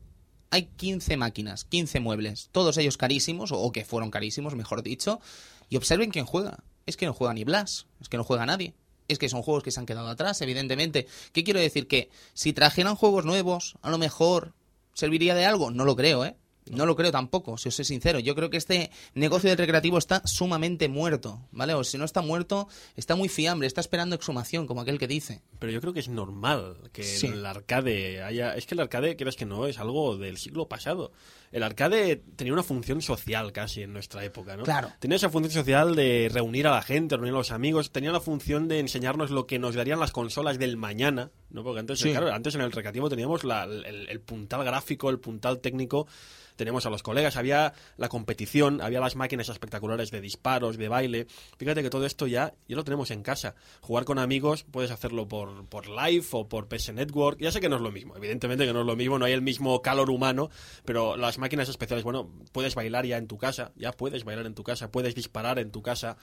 Hay 0.50 0.66
15 0.76 1.16
máquinas, 1.16 1.64
15 1.64 2.00
muebles, 2.00 2.48
todos 2.52 2.76
ellos 2.78 2.96
carísimos, 2.96 3.50
o 3.52 3.72
que 3.72 3.84
fueron 3.84 4.10
carísimos, 4.10 4.54
mejor 4.54 4.82
dicho, 4.82 5.20
y 5.68 5.76
observen 5.76 6.10
quién 6.10 6.26
juega. 6.26 6.62
Es 6.86 6.96
que 6.96 7.06
no 7.06 7.14
juega 7.14 7.34
ni 7.34 7.44
Blas, 7.44 7.86
es 8.00 8.08
que 8.08 8.16
no 8.16 8.24
juega 8.24 8.46
nadie. 8.46 8.74
Es 9.08 9.18
que 9.18 9.28
son 9.28 9.42
juegos 9.42 9.62
que 9.62 9.70
se 9.70 9.80
han 9.80 9.86
quedado 9.86 10.08
atrás, 10.08 10.40
evidentemente. 10.40 11.06
¿Qué 11.32 11.44
quiero 11.44 11.60
decir? 11.60 11.86
Que 11.86 12.10
si 12.32 12.52
trajeran 12.52 12.96
juegos 12.96 13.24
nuevos, 13.24 13.74
a 13.82 13.90
lo 13.90 13.98
mejor 13.98 14.54
serviría 14.94 15.34
de 15.34 15.44
algo. 15.44 15.70
No 15.70 15.84
lo 15.84 15.96
creo, 15.96 16.24
¿eh? 16.24 16.36
No 16.70 16.86
lo 16.86 16.96
creo 16.96 17.12
tampoco, 17.12 17.58
si 17.58 17.68
os 17.68 17.74
soy 17.74 17.84
sincero. 17.84 18.20
Yo 18.20 18.34
creo 18.34 18.48
que 18.48 18.56
este 18.56 18.90
negocio 19.12 19.50
del 19.50 19.58
recreativo 19.58 19.98
está 19.98 20.26
sumamente 20.26 20.88
muerto, 20.88 21.46
¿vale? 21.52 21.74
O 21.74 21.84
si 21.84 21.98
no 21.98 22.06
está 22.06 22.22
muerto, 22.22 22.68
está 22.96 23.16
muy 23.16 23.28
fiambre, 23.28 23.66
está 23.66 23.82
esperando 23.82 24.16
exhumación, 24.16 24.66
como 24.66 24.80
aquel 24.80 24.98
que 24.98 25.06
dice. 25.06 25.42
Pero 25.58 25.70
yo 25.72 25.82
creo 25.82 25.92
que 25.92 26.00
es 26.00 26.08
normal 26.08 26.78
que 26.94 27.02
Sí. 27.04 27.26
el 27.26 27.44
arcade 27.44 28.22
haya... 28.22 28.56
Es 28.56 28.64
que 28.64 28.74
el 28.74 28.80
arcade, 28.80 29.14
creas 29.18 29.36
que 29.36 29.44
no, 29.44 29.66
es 29.66 29.78
algo 29.78 30.16
del 30.16 30.38
siglo 30.38 30.66
pasado. 30.66 31.12
El 31.54 31.62
arcade 31.62 32.16
tenía 32.36 32.52
una 32.52 32.62
función 32.64 33.00
social 33.00 33.52
casi 33.52 33.82
en 33.82 33.92
nuestra 33.92 34.24
época, 34.24 34.56
¿no? 34.56 34.64
Claro. 34.64 34.90
Tenía 34.98 35.16
esa 35.16 35.30
función 35.30 35.52
social 35.52 35.94
de 35.94 36.28
reunir 36.32 36.66
a 36.66 36.72
la 36.72 36.82
gente, 36.82 37.14
reunir 37.16 37.32
a 37.32 37.38
los 37.38 37.52
amigos. 37.52 37.92
Tenía 37.92 38.10
la 38.10 38.20
función 38.20 38.66
de 38.66 38.80
enseñarnos 38.80 39.30
lo 39.30 39.46
que 39.46 39.58
nos 39.60 39.76
darían 39.76 40.00
las 40.00 40.10
consolas 40.10 40.58
del 40.58 40.76
mañana, 40.76 41.30
¿no? 41.50 41.62
Porque 41.62 41.78
antes, 41.80 42.00
Sí. 42.00 42.10
claro, 42.10 42.32
antes 42.32 42.56
en 42.56 42.60
el 42.60 42.72
recreativo 42.72 43.08
teníamos 43.08 43.44
la- 43.44 43.64
el, 43.64 44.08
el 44.08 44.20
puntal 44.20 44.64
gráfico, 44.64 45.10
el 45.10 45.20
puntal 45.20 45.60
técnico 45.60 46.08
teníamos 46.56 46.86
a 46.86 46.90
los 46.90 47.02
colegas, 47.02 47.36
había 47.36 47.72
la 47.96 48.08
competición, 48.08 48.80
había 48.80 49.00
las 49.00 49.16
máquinas 49.16 49.48
espectaculares 49.48 50.12
de 50.12 50.20
disparos, 50.20 50.76
de 50.78 50.86
baile. 50.88 51.26
Fíjate 51.58 51.82
que 51.82 51.90
todo 51.90 52.06
esto 52.06 52.28
ya, 52.28 52.54
ya 52.68 52.76
lo 52.76 52.84
tenemos 52.84 53.10
en 53.10 53.24
casa. 53.24 53.56
Jugar 53.80 54.04
con 54.04 54.20
amigos 54.20 54.64
puedes 54.70 54.92
hacerlo 54.92 55.26
por, 55.26 55.66
por 55.66 55.88
live 55.88 56.24
o 56.30 56.48
por 56.48 56.68
PS 56.68 56.92
Network. 56.92 57.40
Ya 57.40 57.50
sé 57.50 57.60
que 57.60 57.68
no 57.68 57.74
es 57.74 57.82
lo 57.82 57.90
mismo, 57.90 58.16
evidentemente 58.16 58.64
que 58.66 58.72
no 58.72 58.82
es 58.82 58.86
lo 58.86 58.94
mismo, 58.94 59.18
no 59.18 59.24
hay 59.24 59.32
el 59.32 59.42
mismo 59.42 59.82
calor 59.82 60.10
humano, 60.10 60.48
pero 60.84 61.16
las 61.16 61.38
máquinas 61.44 61.68
especiales, 61.68 62.02
bueno, 62.04 62.30
puedes 62.52 62.74
bailar 62.74 63.04
ya 63.06 63.16
en 63.18 63.26
tu 63.26 63.36
casa, 63.38 63.72
ya 63.76 63.92
puedes 63.92 64.24
bailar 64.24 64.46
en 64.46 64.54
tu 64.54 64.62
casa, 64.64 64.90
puedes 64.90 65.14
disparar 65.14 65.58
en 65.58 65.70
tu 65.70 65.82
casa. 65.82 66.16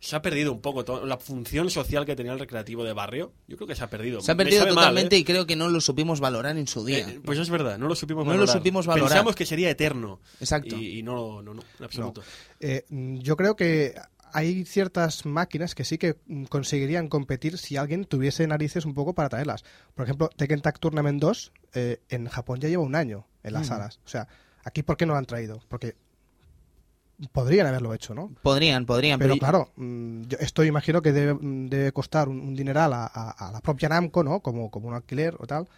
Se 0.00 0.16
ha 0.16 0.22
perdido 0.22 0.50
un 0.52 0.60
poco 0.60 0.84
todo- 0.84 1.06
la 1.06 1.18
función 1.18 1.70
social 1.70 2.04
que 2.06 2.16
tenía 2.16 2.32
el 2.32 2.38
recreativo 2.40 2.82
de 2.82 2.92
barrio. 2.92 3.32
Yo 3.46 3.56
creo 3.56 3.68
que 3.68 3.76
se 3.76 3.84
ha 3.84 3.90
perdido. 3.90 4.20
Se 4.20 4.32
ha 4.32 4.34
perdido 4.36 4.64
mal, 4.64 4.74
totalmente 4.74 5.16
¿eh? 5.16 5.20
y 5.20 5.24
creo 5.24 5.46
que 5.46 5.54
no 5.54 5.68
lo 5.68 5.80
supimos 5.80 6.18
valorar 6.20 6.56
en 6.58 6.66
su 6.66 6.84
día. 6.84 7.08
Eh, 7.08 7.20
pues 7.24 7.38
es 7.38 7.50
verdad, 7.50 7.78
no 7.78 7.86
lo 7.86 7.94
supimos 7.94 8.24
No 8.24 8.32
lo 8.32 8.38
valorar. 8.38 8.56
supimos 8.56 8.86
valorar. 8.86 9.10
Pensamos 9.10 9.36
que 9.36 9.46
sería 9.46 9.70
eterno. 9.70 10.20
Exacto. 10.40 10.74
Y, 10.76 10.98
y 10.98 11.02
no, 11.04 11.42
no, 11.42 11.54
no, 11.54 11.62
en 11.78 11.84
absoluto. 11.84 12.22
Eh, 12.58 12.84
mm, 12.88 13.18
yo 13.18 13.36
creo 13.36 13.54
que 13.54 13.94
hay 14.34 14.64
ciertas 14.64 15.26
máquinas 15.26 15.74
que 15.74 15.84
sí 15.84 15.98
que 15.98 16.16
mm, 16.26 16.44
conseguirían 16.44 17.08
competir 17.08 17.58
si 17.58 17.76
alguien 17.76 18.04
tuviese 18.06 18.46
narices 18.46 18.84
un 18.86 18.94
poco 18.94 19.14
para 19.14 19.28
traerlas. 19.28 19.62
Por 19.94 20.04
ejemplo, 20.06 20.30
Tekken 20.36 20.62
Tag 20.62 20.78
Tournament 20.80 21.20
2 21.20 21.52
eh, 21.74 22.00
en 22.08 22.26
Japón 22.28 22.58
ya 22.58 22.68
lleva 22.68 22.82
un 22.82 22.94
año 22.96 23.26
en 23.44 23.52
las 23.52 23.62
Mm. 23.66 23.68
salas. 23.68 24.00
O 24.04 24.08
sea, 24.08 24.26
aquí 24.64 24.82
¿por 24.82 24.96
qué 24.96 25.06
no 25.06 25.12
lo 25.14 25.18
han 25.18 25.26
traído? 25.26 25.60
Porque 25.68 25.94
podrían 27.32 27.66
haberlo 27.66 27.94
hecho, 27.94 28.14
¿no? 28.14 28.30
Podrían, 28.42 28.84
podrían, 28.84 29.18
Pero 29.18 29.34
pero, 29.34 29.40
claro, 29.40 29.70
mm, 29.76 30.22
yo 30.22 30.38
esto 30.40 30.64
imagino 30.64 31.02
que 31.02 31.12
debe, 31.12 31.38
debe 31.40 31.92
costar 31.92 32.28
un, 32.28 32.40
un 32.40 32.54
dineral 32.54 32.92
a, 32.92 33.06
a- 33.06 33.30
a 33.30 33.52
la 33.52 33.60
propia 33.60 33.88
Namco, 33.88 34.24
¿no? 34.24 34.40
Como, 34.40 34.70
como 34.70 34.88
un 34.88 34.94
alquiler 34.94 35.36
o 35.38 35.46
tal. 35.46 35.68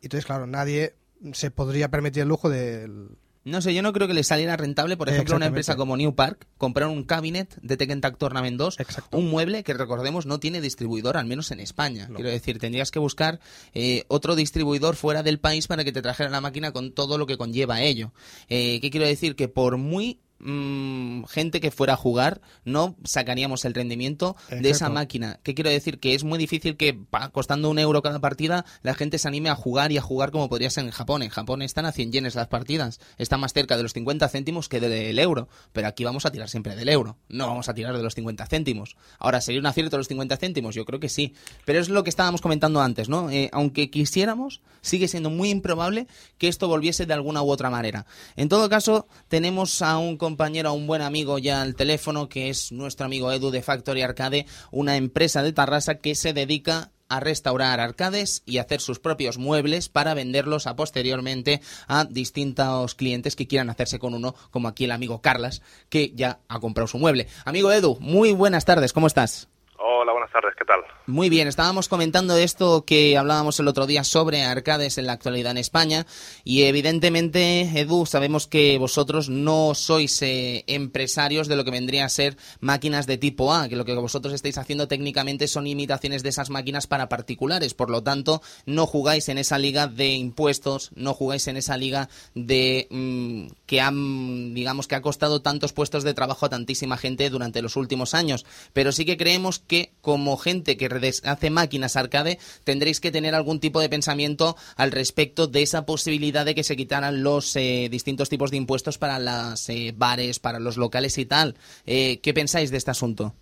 Y 0.00 0.06
entonces, 0.06 0.26
claro, 0.26 0.46
nadie 0.46 0.94
se 1.32 1.50
podría 1.50 1.88
permitir 1.88 2.22
el 2.22 2.28
lujo 2.28 2.48
del... 2.48 3.16
No 3.44 3.60
sé, 3.60 3.74
yo 3.74 3.82
no 3.82 3.92
creo 3.92 4.06
que 4.06 4.14
le 4.14 4.22
saliera 4.22 4.56
rentable, 4.56 4.96
por 4.96 5.08
ejemplo, 5.08 5.34
a 5.34 5.36
una 5.36 5.46
empresa 5.46 5.74
como 5.76 5.96
New 5.96 6.14
Park, 6.14 6.46
comprar 6.58 6.88
un 6.88 7.02
cabinet 7.02 7.58
de 7.60 7.76
Tekken 7.76 8.00
Tag 8.00 8.16
Tournament 8.16 8.56
2, 8.56 8.78
Exacto. 8.78 9.18
un 9.18 9.30
mueble 9.30 9.64
que 9.64 9.74
recordemos 9.74 10.26
no 10.26 10.38
tiene 10.38 10.60
distribuidor, 10.60 11.16
al 11.16 11.26
menos 11.26 11.50
en 11.50 11.58
España. 11.58 12.06
No. 12.08 12.14
Quiero 12.14 12.30
decir, 12.30 12.60
tendrías 12.60 12.92
que 12.92 13.00
buscar 13.00 13.40
eh, 13.74 14.04
otro 14.08 14.36
distribuidor 14.36 14.94
fuera 14.94 15.24
del 15.24 15.40
país 15.40 15.66
para 15.66 15.82
que 15.82 15.90
te 15.90 16.02
trajera 16.02 16.30
la 16.30 16.40
máquina 16.40 16.72
con 16.72 16.92
todo 16.92 17.18
lo 17.18 17.26
que 17.26 17.36
conlleva 17.36 17.82
ello. 17.82 18.12
Eh, 18.48 18.78
¿Qué 18.80 18.90
quiero 18.90 19.06
decir? 19.06 19.34
Que 19.34 19.48
por 19.48 19.76
muy 19.76 20.20
mm, 20.42 21.24
gente 21.24 21.60
que 21.60 21.70
fuera 21.70 21.94
a 21.94 21.96
jugar, 21.96 22.40
no 22.64 22.96
sacaríamos 23.04 23.64
el 23.64 23.74
rendimiento 23.74 24.36
de 24.50 24.70
esa 24.70 24.86
máquina. 24.94 25.40
¿Qué 25.42 25.54
quiero 25.54 25.70
decir? 25.70 25.98
Que 26.00 26.14
es 26.14 26.24
muy 26.24 26.38
difícil 26.38 26.76
que 26.76 26.94
pa- 26.94 27.30
costando 27.30 27.70
un 27.70 27.78
euro 27.78 28.02
cada 28.02 28.20
partida 28.20 28.64
la 28.82 28.94
gente 28.94 29.18
se 29.18 29.28
anime 29.28 29.48
a 29.50 29.54
jugar 29.54 29.92
y 29.92 29.98
a 29.98 30.02
jugar 30.02 30.30
como 30.30 30.48
podría 30.48 30.70
ser 30.70 30.84
en 30.84 30.90
Japón. 30.90 31.22
En 31.22 31.30
Japón 31.30 31.62
están 31.62 31.86
a 31.86 31.92
100 31.92 32.12
yenes 32.12 32.34
las 32.34 32.48
partidas. 32.48 33.00
Está 33.18 33.36
más 33.36 33.52
cerca 33.52 33.76
de 33.76 33.82
los 33.82 33.92
50 33.92 34.28
céntimos 34.28 34.68
que 34.68 34.80
del 34.80 35.18
euro. 35.18 35.48
Pero 35.72 35.88
aquí 35.88 36.04
vamos 36.04 36.26
a 36.26 36.32
tirar 36.32 36.48
siempre 36.48 36.74
del 36.76 36.88
euro. 36.88 37.16
No 37.28 37.46
vamos 37.46 37.68
a 37.68 37.74
tirar 37.74 37.96
de 37.96 38.02
los 38.02 38.14
50 38.14 38.46
céntimos. 38.46 38.96
Ahora, 39.18 39.40
¿sería 39.40 39.60
un 39.60 39.66
acierto 39.66 39.96
los 39.96 40.08
50 40.08 40.36
céntimos? 40.36 40.74
Yo 40.74 40.84
creo 40.84 41.00
que 41.00 41.08
sí. 41.08 41.34
Pero 41.64 41.78
es 41.78 41.88
lo 41.88 42.02
que 42.04 42.10
estábamos 42.10 42.40
comentando 42.40 42.80
antes, 42.80 43.08
¿no? 43.08 43.30
Eh, 43.30 43.48
aunque 43.52 43.90
quisiéramos, 43.90 44.60
sigue 44.80 45.08
siendo 45.08 45.30
muy 45.30 45.50
improbable 45.50 46.06
que 46.38 46.48
esto 46.48 46.68
volviese 46.68 47.06
de 47.06 47.14
alguna 47.14 47.42
u 47.42 47.50
otra 47.50 47.70
manera. 47.70 48.06
En 48.36 48.48
todo 48.48 48.68
caso, 48.68 49.06
tenemos 49.28 49.82
a 49.82 49.98
un 49.98 50.16
compañero, 50.16 50.31
a 50.66 50.72
un 50.72 50.86
buen 50.86 51.02
amigo 51.02 51.38
ya 51.38 51.62
al 51.62 51.74
teléfono, 51.74 52.28
que 52.28 52.48
es 52.48 52.72
nuestro 52.72 53.06
amigo 53.06 53.30
Edu 53.30 53.50
de 53.50 53.62
Factory 53.62 54.02
Arcade, 54.02 54.46
una 54.70 54.96
empresa 54.96 55.42
de 55.42 55.52
Tarrasa 55.52 55.96
que 55.96 56.14
se 56.14 56.32
dedica 56.32 56.90
a 57.08 57.20
restaurar 57.20 57.78
arcades 57.80 58.42
y 58.46 58.58
hacer 58.58 58.80
sus 58.80 58.98
propios 58.98 59.36
muebles 59.36 59.90
para 59.90 60.14
venderlos 60.14 60.66
a 60.66 60.74
posteriormente 60.74 61.60
a 61.86 62.04
distintos 62.04 62.94
clientes 62.94 63.36
que 63.36 63.46
quieran 63.46 63.68
hacerse 63.68 63.98
con 63.98 64.14
uno, 64.14 64.34
como 64.50 64.68
aquí 64.68 64.84
el 64.84 64.92
amigo 64.92 65.20
Carlas, 65.20 65.62
que 65.90 66.12
ya 66.14 66.40
ha 66.48 66.60
comprado 66.60 66.88
su 66.88 66.98
mueble. 66.98 67.28
Amigo 67.44 67.70
Edu, 67.70 67.98
muy 68.00 68.32
buenas 68.32 68.64
tardes, 68.64 68.94
¿cómo 68.94 69.06
estás? 69.06 69.48
Hola, 69.78 70.12
buenas 70.12 70.21
tardes, 70.32 70.54
¿qué 70.56 70.64
tal? 70.64 70.80
Muy 71.06 71.28
bien, 71.28 71.48
estábamos 71.48 71.88
comentando 71.88 72.36
esto 72.36 72.84
que 72.84 73.16
hablábamos 73.18 73.60
el 73.60 73.68
otro 73.68 73.86
día 73.86 74.04
sobre 74.04 74.44
arcades 74.44 74.98
en 74.98 75.06
la 75.06 75.12
actualidad 75.12 75.52
en 75.52 75.58
España 75.58 76.06
y 76.44 76.62
evidentemente, 76.62 77.60
Edu, 77.78 78.06
sabemos 78.06 78.46
que 78.46 78.78
vosotros 78.78 79.28
no 79.28 79.74
sois 79.74 80.22
eh, 80.22 80.64
empresarios 80.66 81.48
de 81.48 81.56
lo 81.56 81.64
que 81.64 81.70
vendría 81.70 82.04
a 82.04 82.08
ser 82.08 82.36
máquinas 82.60 83.06
de 83.06 83.18
tipo 83.18 83.52
A, 83.52 83.68
que 83.68 83.76
lo 83.76 83.84
que 83.84 83.94
vosotros 83.94 84.32
estáis 84.32 84.58
haciendo 84.58 84.88
técnicamente 84.88 85.48
son 85.48 85.66
imitaciones 85.66 86.22
de 86.22 86.30
esas 86.30 86.50
máquinas 86.50 86.86
para 86.86 87.08
particulares, 87.08 87.74
por 87.74 87.90
lo 87.90 88.02
tanto, 88.02 88.40
no 88.64 88.86
jugáis 88.86 89.28
en 89.28 89.38
esa 89.38 89.58
liga 89.58 89.86
de 89.86 90.14
impuestos, 90.14 90.90
no 90.94 91.14
jugáis 91.14 91.46
en 91.48 91.56
esa 91.56 91.76
liga 91.76 92.08
de 92.34 92.88
mm, 92.90 93.46
que 93.66 93.80
han, 93.80 94.54
digamos, 94.54 94.88
que 94.88 94.94
ha 94.94 95.02
costado 95.02 95.42
tantos 95.42 95.72
puestos 95.72 96.04
de 96.04 96.14
trabajo 96.14 96.46
a 96.46 96.50
tantísima 96.50 96.96
gente 96.96 97.28
durante 97.28 97.60
los 97.60 97.76
últimos 97.76 98.14
años, 98.14 98.46
pero 98.72 98.92
sí 98.92 99.04
que 99.04 99.16
creemos 99.16 99.58
que 99.58 99.92
como 100.00 100.21
gente 100.36 100.76
que 100.76 100.88
hace 101.24 101.50
máquinas 101.50 101.96
arcade 101.96 102.38
tendréis 102.64 103.00
que 103.00 103.10
tener 103.10 103.34
algún 103.34 103.60
tipo 103.60 103.80
de 103.80 103.88
pensamiento 103.88 104.56
al 104.76 104.92
respecto 104.92 105.46
de 105.46 105.62
esa 105.62 105.84
posibilidad 105.84 106.44
de 106.44 106.54
que 106.54 106.64
se 106.64 106.76
quitaran 106.76 107.22
los 107.22 107.56
eh, 107.56 107.88
distintos 107.90 108.28
tipos 108.28 108.50
de 108.50 108.56
impuestos 108.56 108.98
para 108.98 109.18
las 109.18 109.68
eh, 109.68 109.92
bares, 109.94 110.38
para 110.38 110.58
los 110.58 110.76
locales 110.76 111.18
y 111.18 111.26
tal. 111.26 111.54
Eh, 111.86 112.20
¿Qué 112.22 112.32
pensáis 112.32 112.70
de 112.70 112.78
este 112.78 112.90
asunto? 112.90 113.32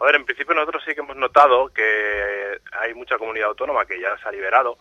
A 0.00 0.04
ver, 0.04 0.14
en 0.14 0.24
principio 0.24 0.54
nosotros 0.54 0.82
sí 0.86 0.94
que 0.94 1.00
hemos 1.00 1.16
notado 1.16 1.68
que 1.68 2.60
hay 2.80 2.94
mucha 2.94 3.18
comunidad 3.18 3.48
autónoma 3.48 3.84
que 3.84 4.00
ya 4.00 4.16
se 4.18 4.28
ha 4.28 4.32
liberado 4.32 4.78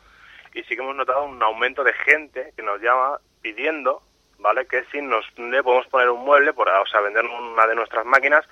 y 0.54 0.64
sí 0.64 0.76
que 0.76 0.82
hemos 0.82 0.96
notado 0.96 1.26
un 1.26 1.42
aumento 1.42 1.84
de 1.84 1.94
gente 1.94 2.54
que 2.56 2.64
nos 2.64 2.82
llama 2.82 3.20
pidiendo, 3.42 4.02
¿vale? 4.40 4.66
Que 4.68 4.84
si 4.92 5.02
nos 5.02 5.26
le 5.38 5.64
podemos 5.64 5.88
poner 5.88 6.10
un 6.10 6.24
mueble, 6.24 6.54
por, 6.54 6.70
o 6.70 6.86
sea, 6.86 7.02
vender 7.02 7.26
una 7.26 7.68
de 7.68 7.76
nuestras 7.76 8.06
máquinas 8.06 8.46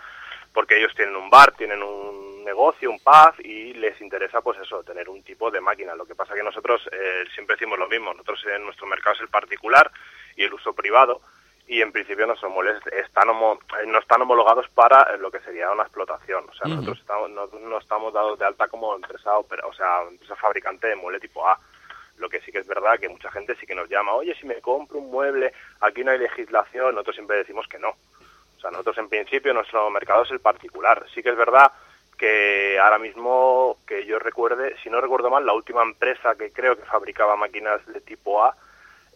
porque 0.53 0.77
ellos 0.77 0.93
tienen 0.95 1.15
un 1.15 1.29
bar, 1.29 1.51
tienen 1.51 1.83
un 1.83 2.34
negocio, 2.45 2.89
un 2.89 2.99
pub 2.99 3.33
y 3.39 3.73
les 3.73 3.99
interesa 3.99 4.41
pues 4.41 4.57
eso, 4.59 4.83
tener 4.83 5.09
un 5.09 5.23
tipo 5.23 5.51
de 5.51 5.59
máquina. 5.59 5.95
Lo 5.95 6.05
que 6.05 6.15
pasa 6.15 6.33
que 6.33 6.43
nosotros 6.43 6.87
eh, 6.91 7.25
siempre 7.33 7.55
decimos 7.55 7.77
lo 7.77 7.87
mismo, 7.89 8.11
nosotros 8.13 8.39
en 8.55 8.63
nuestro 8.63 8.87
mercado 8.87 9.15
es 9.15 9.21
el 9.21 9.27
particular 9.29 9.91
y 10.37 10.43
el 10.43 10.53
uso 10.53 10.73
privado 10.73 11.21
y 11.67 11.81
en 11.81 11.91
principio 11.91 12.27
nuestros 12.27 12.51
muebles 12.51 12.79
están 12.93 13.27
homo- 13.29 13.59
eh, 13.81 13.87
no 13.87 13.97
están 13.97 14.21
homologados 14.21 14.69
para 14.69 15.01
eh, 15.13 15.17
lo 15.17 15.31
que 15.31 15.39
sería 15.39 15.71
una 15.71 15.83
explotación. 15.83 16.45
O 16.47 16.53
sea, 16.53 16.67
nosotros 16.69 16.99
estamos, 16.99 17.29
no, 17.31 17.47
no 17.47 17.77
estamos 17.79 18.13
dados 18.13 18.37
de 18.37 18.45
alta 18.45 18.67
como 18.67 18.95
empresa, 18.95 19.35
opera- 19.37 19.65
o 19.65 19.73
sea, 19.73 20.03
empresa 20.03 20.35
fabricante 20.35 20.87
de 20.87 20.95
mueble 20.95 21.19
tipo 21.19 21.47
A. 21.49 21.59
Lo 22.17 22.29
que 22.29 22.39
sí 22.41 22.51
que 22.51 22.59
es 22.59 22.67
verdad 22.67 22.97
que 22.99 23.09
mucha 23.09 23.29
gente 23.31 23.55
sí 23.55 23.65
que 23.65 23.75
nos 23.75 23.89
llama, 23.89 24.13
oye, 24.13 24.33
si 24.39 24.45
me 24.45 24.61
compro 24.61 24.99
un 24.99 25.09
mueble, 25.11 25.51
aquí 25.81 26.03
no 26.03 26.11
hay 26.11 26.19
legislación, 26.19 26.93
nosotros 26.93 27.15
siempre 27.15 27.37
decimos 27.37 27.67
que 27.67 27.77
no. 27.79 27.89
O 27.89 28.59
sea, 28.61 28.69
nosotros 28.71 28.97
en 28.99 29.09
principio 29.09 29.53
nuestro 29.53 29.89
mercado 29.89 30.23
es 30.23 30.31
el 30.31 30.39
particular. 30.39 31.05
Sí 31.13 31.21
que 31.21 31.29
es 31.29 31.35
verdad 31.35 31.71
que 32.17 32.79
ahora 32.79 32.99
mismo, 32.99 33.77
que 33.87 34.05
yo 34.05 34.19
recuerde, 34.19 34.75
si 34.83 34.89
no 34.89 35.01
recuerdo 35.01 35.29
mal, 35.29 35.45
la 35.45 35.53
última 35.53 35.83
empresa 35.83 36.35
que 36.35 36.51
creo 36.51 36.75
que 36.75 36.85
fabricaba 36.85 37.35
máquinas 37.35 37.85
de 37.87 38.01
tipo 38.01 38.43
A, 38.43 38.55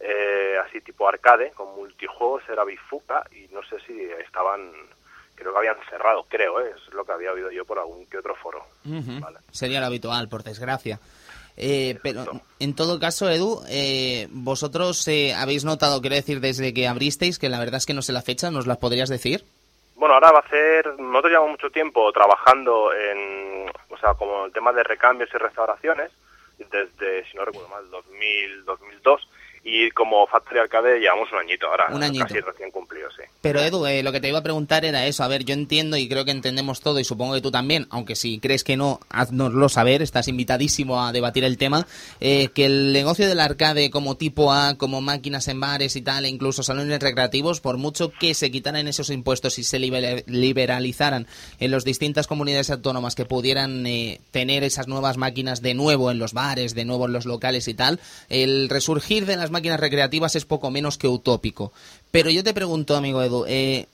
eh, 0.00 0.56
así 0.66 0.80
tipo 0.80 1.08
arcade, 1.08 1.52
con 1.52 1.74
multijuegos, 1.74 2.42
era 2.48 2.64
Bifuca, 2.64 3.24
y 3.32 3.52
no 3.52 3.62
sé 3.62 3.76
si 3.86 4.00
estaban, 4.24 4.72
creo 5.34 5.52
que 5.52 5.58
habían 5.58 5.76
cerrado, 5.88 6.24
creo, 6.28 6.60
¿eh? 6.60 6.72
es 6.74 6.92
lo 6.94 7.04
que 7.04 7.12
había 7.12 7.32
oído 7.32 7.50
yo 7.50 7.64
por 7.64 7.78
algún 7.78 8.06
que 8.06 8.18
otro 8.18 8.34
foro. 8.34 8.64
Vale. 8.84 9.38
Sería 9.50 9.80
lo 9.80 9.86
habitual, 9.86 10.28
por 10.28 10.42
desgracia. 10.42 10.98
Eh, 11.62 11.98
pero 12.02 12.40
en 12.58 12.74
todo 12.74 12.98
caso, 12.98 13.28
Edu, 13.28 13.62
eh, 13.68 14.28
vosotros 14.30 15.06
eh, 15.08 15.34
habéis 15.34 15.64
notado, 15.64 16.00
quiero 16.00 16.16
decir, 16.16 16.40
desde 16.40 16.72
que 16.72 16.88
abristeis, 16.88 17.38
que 17.38 17.50
la 17.50 17.58
verdad 17.58 17.76
es 17.76 17.86
que 17.86 17.92
no 17.92 18.00
sé 18.00 18.12
la 18.12 18.22
fecha, 18.22 18.50
¿nos 18.50 18.66
la 18.66 18.76
podrías 18.76 19.10
decir? 19.10 19.44
Bueno, 20.00 20.14
ahora 20.14 20.32
va 20.32 20.38
a 20.38 20.48
ser, 20.48 20.98
nosotros 20.98 21.30
llevamos 21.30 21.50
mucho 21.50 21.70
tiempo 21.70 22.10
trabajando 22.10 22.90
en, 22.94 23.70
o 23.90 23.98
sea, 23.98 24.14
como 24.14 24.46
el 24.46 24.52
tema 24.52 24.72
de 24.72 24.82
recambios 24.82 25.28
y 25.34 25.36
restauraciones, 25.36 26.10
desde, 26.56 27.30
si 27.30 27.36
no 27.36 27.44
recuerdo 27.44 27.68
mal, 27.68 27.90
2000, 27.90 28.64
2002, 28.64 29.28
y 29.62 29.90
como 29.90 30.26
Factory 30.26 30.60
Arcade 30.60 30.98
llevamos 31.00 31.28
un 31.32 31.38
añito 31.38 31.66
ahora, 31.66 31.86
Un 31.90 32.02
añito. 32.02 32.24
casi 32.26 32.40
recién 32.40 32.70
cumplido, 32.70 33.08
sí. 33.10 33.22
Pero 33.42 33.60
Edu, 33.60 33.86
eh, 33.86 34.02
lo 34.02 34.10
que 34.12 34.20
te 34.20 34.28
iba 34.28 34.38
a 34.38 34.42
preguntar 34.42 34.84
era 34.84 35.06
eso. 35.06 35.22
A 35.22 35.28
ver, 35.28 35.44
yo 35.44 35.52
entiendo 35.54 35.96
y 35.96 36.08
creo 36.08 36.24
que 36.24 36.30
entendemos 36.30 36.80
todo 36.80 36.98
y 36.98 37.04
supongo 37.04 37.34
que 37.34 37.40
tú 37.40 37.50
también, 37.50 37.86
aunque 37.90 38.16
si 38.16 38.38
crees 38.38 38.64
que 38.64 38.76
no, 38.76 39.00
haznoslo 39.10 39.68
saber, 39.68 40.00
estás 40.02 40.28
invitadísimo 40.28 41.04
a 41.04 41.12
debatir 41.12 41.44
el 41.44 41.58
tema, 41.58 41.86
eh, 42.20 42.48
que 42.54 42.64
el 42.66 42.92
negocio 42.92 43.28
del 43.28 43.40
arcade 43.40 43.90
como 43.90 44.16
tipo 44.16 44.52
A, 44.52 44.76
como 44.76 45.00
máquinas 45.00 45.46
en 45.48 45.60
bares 45.60 45.94
y 45.96 46.02
tal, 46.02 46.24
e 46.24 46.28
incluso 46.28 46.62
salones 46.62 47.00
recreativos, 47.00 47.60
por 47.60 47.76
mucho 47.76 48.12
que 48.18 48.34
se 48.34 48.50
quitaran 48.50 48.88
esos 48.88 49.10
impuestos 49.10 49.58
y 49.58 49.64
se 49.64 49.78
liber- 49.78 50.24
liberalizaran 50.26 51.26
en 51.58 51.70
las 51.70 51.84
distintas 51.84 52.26
comunidades 52.26 52.70
autónomas 52.70 53.14
que 53.14 53.24
pudieran 53.24 53.86
eh, 53.86 54.20
tener 54.30 54.64
esas 54.64 54.88
nuevas 54.88 55.16
máquinas 55.16 55.62
de 55.62 55.74
nuevo 55.74 56.10
en 56.10 56.18
los 56.18 56.32
bares, 56.32 56.74
de 56.74 56.84
nuevo 56.84 57.06
en 57.06 57.12
los 57.12 57.26
locales 57.26 57.68
y 57.68 57.74
tal, 57.74 58.00
el 58.28 58.68
resurgir 58.68 59.26
de 59.26 59.36
las 59.36 59.49
máquinas 59.50 59.80
recreativas 59.80 60.36
es 60.36 60.44
poco 60.44 60.70
menos 60.70 60.98
que 60.98 61.08
utópico. 61.08 61.72
Pero 62.10 62.30
yo 62.30 62.44
te 62.44 62.54
pregunto, 62.54 62.96
amigo 62.96 63.22
Edu, 63.22 63.44
eh, 63.48 63.86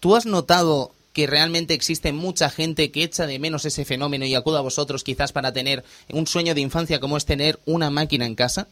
¿tú 0.00 0.16
has 0.16 0.26
notado 0.26 0.92
que 1.12 1.26
realmente 1.26 1.74
existe 1.74 2.12
mucha 2.12 2.50
gente 2.50 2.90
que 2.90 3.02
echa 3.02 3.26
de 3.26 3.38
menos 3.38 3.64
ese 3.64 3.84
fenómeno 3.84 4.24
y 4.24 4.34
acude 4.34 4.58
a 4.58 4.62
vosotros 4.62 5.04
quizás 5.04 5.32
para 5.32 5.52
tener 5.52 5.84
un 6.10 6.26
sueño 6.26 6.54
de 6.54 6.60
infancia 6.60 7.00
como 7.00 7.16
es 7.16 7.26
tener 7.26 7.58
una 7.66 7.90
máquina 7.90 8.24
en 8.24 8.34
casa? 8.34 8.68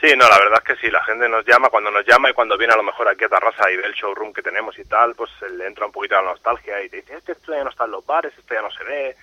Sí, 0.00 0.12
no, 0.16 0.28
la 0.28 0.38
verdad 0.38 0.62
es 0.62 0.74
que 0.74 0.80
sí, 0.80 0.90
la 0.90 1.02
gente 1.04 1.28
nos 1.28 1.46
llama, 1.46 1.70
cuando 1.70 1.90
nos 1.90 2.06
llama 2.06 2.28
y 2.28 2.34
cuando 2.34 2.58
viene 2.58 2.74
a 2.74 2.76
lo 2.76 2.82
mejor 2.82 3.08
aquí 3.08 3.24
a 3.24 3.28
Tarrasa 3.28 3.70
y 3.70 3.76
ve 3.76 3.86
el 3.86 3.94
showroom 3.94 4.32
que 4.32 4.42
tenemos 4.42 4.78
y 4.78 4.84
tal, 4.84 5.14
pues 5.14 5.30
se 5.38 5.48
le 5.48 5.66
entra 5.66 5.86
un 5.86 5.92
poquito 5.92 6.16
la 6.16 6.32
nostalgia 6.32 6.82
y 6.82 6.90
te 6.90 6.96
dice, 6.96 7.16
es 7.16 7.24
que 7.24 7.32
esto 7.32 7.52
ya 7.54 7.64
no 7.64 7.70
está 7.70 7.84
en 7.84 7.92
los 7.92 8.04
bares, 8.04 8.32
esto 8.36 8.52
ya 8.54 8.60
no 8.60 8.70
se 8.70 8.84
ve. 8.84 9.16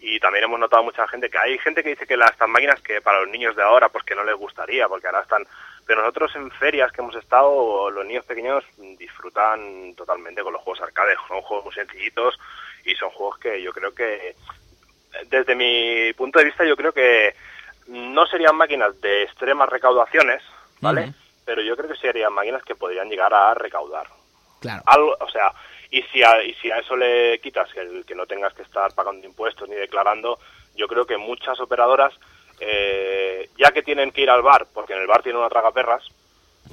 Y 0.00 0.20
también 0.20 0.44
hemos 0.44 0.60
notado 0.60 0.82
mucha 0.84 1.06
gente 1.08 1.28
que 1.28 1.38
hay 1.38 1.58
gente 1.58 1.82
que 1.82 1.90
dice 1.90 2.06
que 2.06 2.16
las 2.16 2.30
estas 2.30 2.48
máquinas 2.48 2.80
que 2.80 3.00
para 3.00 3.20
los 3.20 3.28
niños 3.28 3.56
de 3.56 3.62
ahora 3.62 3.88
pues 3.88 4.04
que 4.04 4.14
no 4.14 4.24
les 4.24 4.36
gustaría 4.36 4.86
porque 4.88 5.06
ahora 5.06 5.22
están 5.22 5.44
pero 5.86 6.02
nosotros 6.02 6.36
en 6.36 6.50
ferias 6.52 6.92
que 6.92 7.00
hemos 7.00 7.16
estado 7.16 7.90
los 7.90 8.06
niños 8.06 8.24
pequeños 8.24 8.64
disfrutan 8.96 9.94
totalmente 9.96 10.42
con 10.42 10.52
los 10.52 10.62
juegos 10.62 10.82
arcade 10.82 11.16
son 11.26 11.40
juegos 11.40 11.64
muy 11.64 11.74
sencillitos 11.74 12.38
y 12.84 12.94
son 12.94 13.10
juegos 13.10 13.38
que 13.38 13.60
yo 13.60 13.72
creo 13.72 13.92
que 13.92 14.36
desde 15.26 15.56
mi 15.56 16.12
punto 16.12 16.38
de 16.38 16.44
vista 16.44 16.64
yo 16.64 16.76
creo 16.76 16.92
que 16.92 17.34
no 17.88 18.24
serían 18.26 18.54
máquinas 18.54 19.00
de 19.00 19.24
extremas 19.24 19.68
recaudaciones 19.68 20.42
vale 20.80 21.12
pero 21.48 21.62
yo 21.62 21.74
creo 21.78 21.88
que 21.88 21.96
serían 21.96 22.34
máquinas 22.34 22.62
que 22.62 22.74
podrían 22.74 23.08
llegar 23.08 23.32
a 23.32 23.54
recaudar. 23.54 24.06
Claro. 24.60 24.82
algo, 24.84 25.16
o 25.18 25.30
sea, 25.30 25.50
y 25.90 26.02
si 26.02 26.22
a, 26.22 26.42
y 26.42 26.54
si 26.54 26.70
a 26.70 26.78
eso 26.78 26.96
le 26.96 27.38
quitas 27.40 27.68
el 27.76 28.04
que 28.04 28.14
no 28.14 28.26
tengas 28.26 28.52
que 28.54 28.62
estar 28.62 28.92
pagando 28.94 29.26
impuestos 29.26 29.68
ni 29.68 29.74
declarando, 29.74 30.38
yo 30.74 30.86
creo 30.86 31.06
que 31.06 31.16
muchas 31.16 31.58
operadoras, 31.60 32.12
eh, 32.60 33.48
ya 33.56 33.70
que 33.70 33.82
tienen 33.82 34.10
que 34.10 34.22
ir 34.22 34.30
al 34.30 34.42
bar, 34.42 34.66
porque 34.72 34.92
en 34.92 35.00
el 35.00 35.06
bar 35.06 35.22
tienen 35.22 35.40
una 35.40 35.48
tragaperras, 35.48 36.04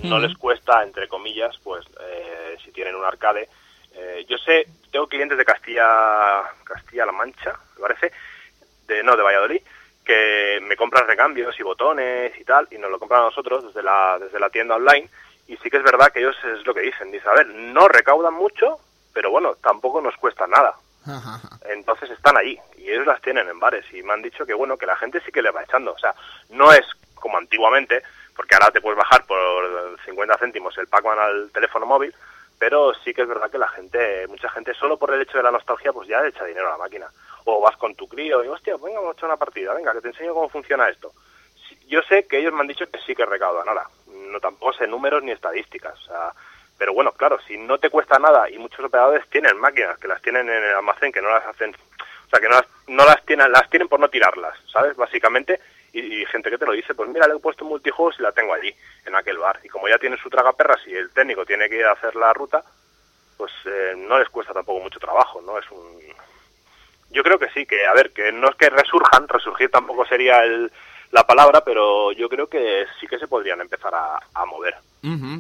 no 0.04 0.18
Ujú. 0.18 0.28
les 0.28 0.38
cuesta, 0.38 0.84
entre 0.84 1.08
comillas, 1.08 1.58
pues 1.64 1.86
eh, 2.02 2.58
si 2.64 2.72
tienen 2.72 2.96
un 2.96 3.06
arcade. 3.06 3.48
Eh, 3.94 4.26
yo 4.28 4.38
sé, 4.38 4.68
tengo 4.92 5.08
clientes 5.08 5.38
de 5.38 5.46
Castilla, 5.46 6.44
Castilla-La 6.66 7.14
Mancha, 7.14 7.58
me 7.76 7.82
parece, 7.82 8.12
de, 8.88 9.04
no, 9.04 9.16
de 9.16 9.24
Valladolid, 9.24 9.62
que 10.04 10.60
me 10.62 10.76
compran 10.76 11.08
recambios 11.08 11.58
y 11.58 11.64
botones 11.64 12.38
y 12.38 12.44
tal, 12.44 12.68
y 12.72 12.78
nos 12.78 12.92
lo 12.92 13.00
compran 13.00 13.22
a 13.22 13.26
nosotros 13.26 13.66
desde 13.66 13.82
la, 13.82 14.18
desde 14.20 14.40
la 14.40 14.50
tienda 14.50 14.76
online, 14.76 15.10
y 15.48 15.56
sí 15.58 15.70
que 15.70 15.78
es 15.78 15.84
verdad 15.84 16.12
que 16.12 16.20
ellos 16.20 16.36
es 16.44 16.66
lo 16.66 16.74
que 16.74 16.82
dicen, 16.82 17.12
dice, 17.12 17.28
a 17.30 17.34
ver, 17.34 17.48
no 17.48 17.88
recaudan 17.88 18.34
mucho, 18.34 18.80
pero 19.16 19.32
bueno, 19.32 19.56
tampoco 19.56 20.02
nos 20.02 20.16
cuesta 20.18 20.46
nada. 20.46 20.76
Entonces 21.70 22.10
están 22.10 22.36
ahí, 22.36 22.60
y 22.78 22.92
ellos 22.92 23.08
las 23.08 23.22
tienen 23.22 23.48
en 23.48 23.60
bares, 23.60 23.86
y 23.94 24.04
me 24.04 24.14
han 24.14 24.22
dicho 24.22 24.46
que 24.46 24.54
bueno, 24.54 24.78
que 24.78 24.86
la 24.86 24.98
gente 24.98 25.22
sí 25.22 25.32
que 25.32 25.42
le 25.42 25.52
va 25.52 25.64
echando, 25.64 25.94
o 25.94 25.98
sea, 25.98 26.14
no 26.50 26.72
es 26.74 26.86
como 27.14 27.38
antiguamente, 27.38 28.04
porque 28.36 28.56
ahora 28.56 28.72
te 28.72 28.82
puedes 28.82 28.98
bajar 28.98 29.26
por 29.26 29.98
50 30.04 30.38
céntimos 30.38 30.78
el 30.78 30.88
Pac-Man 30.88 31.18
al 31.18 31.52
teléfono 31.52 31.86
móvil, 31.86 32.14
pero 32.60 32.94
sí 32.94 33.14
que 33.14 33.22
es 33.22 33.28
verdad 33.28 33.50
que 33.50 33.58
la 33.58 33.70
gente, 33.70 34.28
mucha 34.28 34.50
gente, 34.50 34.74
solo 34.74 34.98
por 34.98 35.14
el 35.14 35.22
hecho 35.22 35.38
de 35.38 35.44
la 35.44 35.52
nostalgia, 35.52 35.94
pues 35.94 36.10
ya 36.10 36.26
echa 36.26 36.44
dinero 36.44 36.68
a 36.68 36.72
la 36.72 36.78
máquina. 36.78 37.08
O 37.46 37.62
vas 37.62 37.78
con 37.78 37.96
tu 37.96 38.08
crío 38.08 38.44
y, 38.44 38.48
hostia, 38.48 38.76
venga, 38.78 39.00
vamos 39.00 39.16
a 39.16 39.18
echar 39.18 39.30
una 39.30 39.38
partida, 39.38 39.74
venga, 39.74 39.94
que 39.94 40.02
te 40.02 40.08
enseño 40.10 40.34
cómo 40.34 40.50
funciona 40.50 40.90
esto. 40.90 41.14
Yo 41.88 42.02
sé 42.04 42.26
que 42.28 42.40
ellos 42.40 42.54
me 42.54 42.62
han 42.62 42.68
dicho 42.68 42.90
que 42.90 43.00
sí 43.06 43.16
que 43.16 43.26
recaudan, 43.26 43.70
ahora, 43.70 43.88
no 44.08 44.40
tampoco 44.40 44.74
sé 44.74 44.88
números 44.88 45.22
ni 45.24 45.32
estadísticas, 45.32 45.94
o 46.02 46.06
sea, 46.06 46.34
pero 46.78 46.94
bueno, 46.94 47.12
claro, 47.14 47.40
si 47.48 47.58
no 47.58 47.78
te 47.78 47.90
cuesta 47.90 48.20
nada 48.20 48.50
y 48.50 48.58
muchos 48.58 48.84
operadores 48.84 49.28
tienen 49.30 49.58
máquinas 49.58 49.98
que 49.98 50.08
las 50.08 50.22
tienen 50.22 50.50
en 50.50 50.64
el 50.64 50.76
almacén, 50.76 51.12
que 51.12 51.22
no 51.22 51.30
las 51.30 51.46
hacen, 51.46 51.74
o 51.74 52.30
sea, 52.30 52.40
que 52.40 52.50
no 52.50 52.56
las, 52.56 52.66
no 52.88 53.06
las 53.06 53.26
tienen, 53.26 53.52
las 53.52 53.70
tienen 53.70 53.88
por 53.88 54.00
no 54.00 54.10
tirarlas, 54.10 54.58
¿sabes? 54.72 54.96
Básicamente, 54.98 55.60
y, 55.94 56.26
gente 56.26 56.50
que 56.50 56.58
te 56.58 56.66
lo 56.66 56.74
dice, 56.74 56.94
pues 56.94 57.10
mira, 57.10 57.28
le 57.28 57.36
he 57.36 57.40
puesto 57.40 57.64
multijuegos 57.64 58.16
y 58.20 58.24
la 58.24 58.34
tengo 58.34 58.54
allí, 58.54 58.74
en 59.06 59.16
aquel 59.16 59.38
bar. 59.38 59.60
Y 59.64 59.70
como 59.70 59.88
ya 59.88 59.98
tiene 59.98 60.18
su 60.18 60.30
tragaperras 60.30 60.86
y 60.88 60.94
el 60.94 61.12
técnico 61.12 61.46
tiene 61.46 61.70
que 61.70 61.78
ir 61.78 61.86
a 61.86 61.94
hacer 61.94 62.16
la 62.16 62.34
ruta, 62.34 62.62
pues 63.38 63.52
eh, 63.66 63.94
no 63.96 64.20
les 64.20 64.30
cuesta 64.30 64.54
tampoco 64.54 64.82
mucho 64.82 65.00
trabajo, 65.00 65.42
¿no? 65.42 65.58
Es 65.58 65.70
un... 65.72 65.96
Yo 67.12 67.24
creo 67.24 67.40
que 67.40 67.50
sí, 67.52 67.66
que 67.66 67.86
a 67.86 67.94
ver, 67.94 68.12
que 68.12 68.34
no 68.34 68.50
es 68.50 68.56
que 68.56 68.70
resurjan, 68.70 69.30
resurgir 69.30 69.72
tampoco 69.72 70.06
sería 70.06 70.44
el, 70.44 70.70
la 71.12 71.26
palabra, 71.26 71.64
pero 71.64 72.12
yo 72.12 72.28
creo 72.28 72.48
que 72.48 72.86
sí 73.00 73.08
que 73.08 73.20
se 73.20 73.28
podrían 73.28 73.62
empezar 73.62 73.94
a 73.96 74.46
mover. 74.46 74.76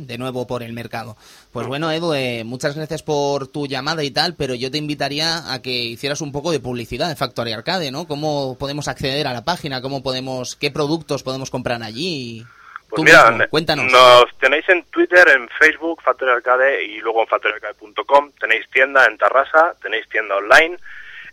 De 0.05 0.17
nuevo 0.17 0.45
por 0.45 0.61
el 0.61 0.73
mercado. 0.73 1.17
Pues 1.51 1.65
bueno, 1.65 1.91
Edu, 1.91 2.13
eh, 2.13 2.43
muchas 2.45 2.75
gracias 2.75 3.01
por 3.01 3.47
tu 3.47 3.65
llamada 3.67 4.03
y 4.03 4.11
tal, 4.11 4.35
pero 4.35 4.53
yo 4.53 4.69
te 4.69 4.77
invitaría 4.77 5.51
a 5.51 5.61
que 5.61 5.71
hicieras 5.71 6.21
un 6.21 6.31
poco 6.31 6.51
de 6.51 6.59
publicidad 6.59 7.09
de 7.09 7.15
Factory 7.15 7.51
Arcade, 7.53 7.89
¿no? 7.91 8.07
¿Cómo 8.07 8.57
podemos 8.59 8.87
acceder 8.87 9.25
a 9.27 9.33
la 9.33 9.43
página? 9.43 9.81
¿Cómo 9.81 10.03
podemos, 10.03 10.55
qué 10.55 10.69
productos 10.71 11.23
podemos 11.23 11.49
comprar 11.49 11.81
allí? 11.81 12.45
Pues 12.89 12.97
Tú 12.97 13.03
mira, 13.03 13.31
mismo, 13.31 13.49
cuéntanos. 13.49 13.91
nos 13.91 14.25
tenéis 14.39 14.69
en 14.69 14.83
Twitter, 14.85 15.27
en 15.29 15.49
Facebook, 15.59 16.01
Factory 16.03 16.31
Arcade 16.31 16.83
y 16.83 16.99
luego 16.99 17.21
en 17.21 17.27
factoryarcade.com. 17.27 18.31
Tenéis 18.39 18.69
tienda 18.71 19.05
en 19.07 19.17
Tarrasa, 19.17 19.73
tenéis 19.81 20.07
tienda 20.09 20.35
online. 20.35 20.77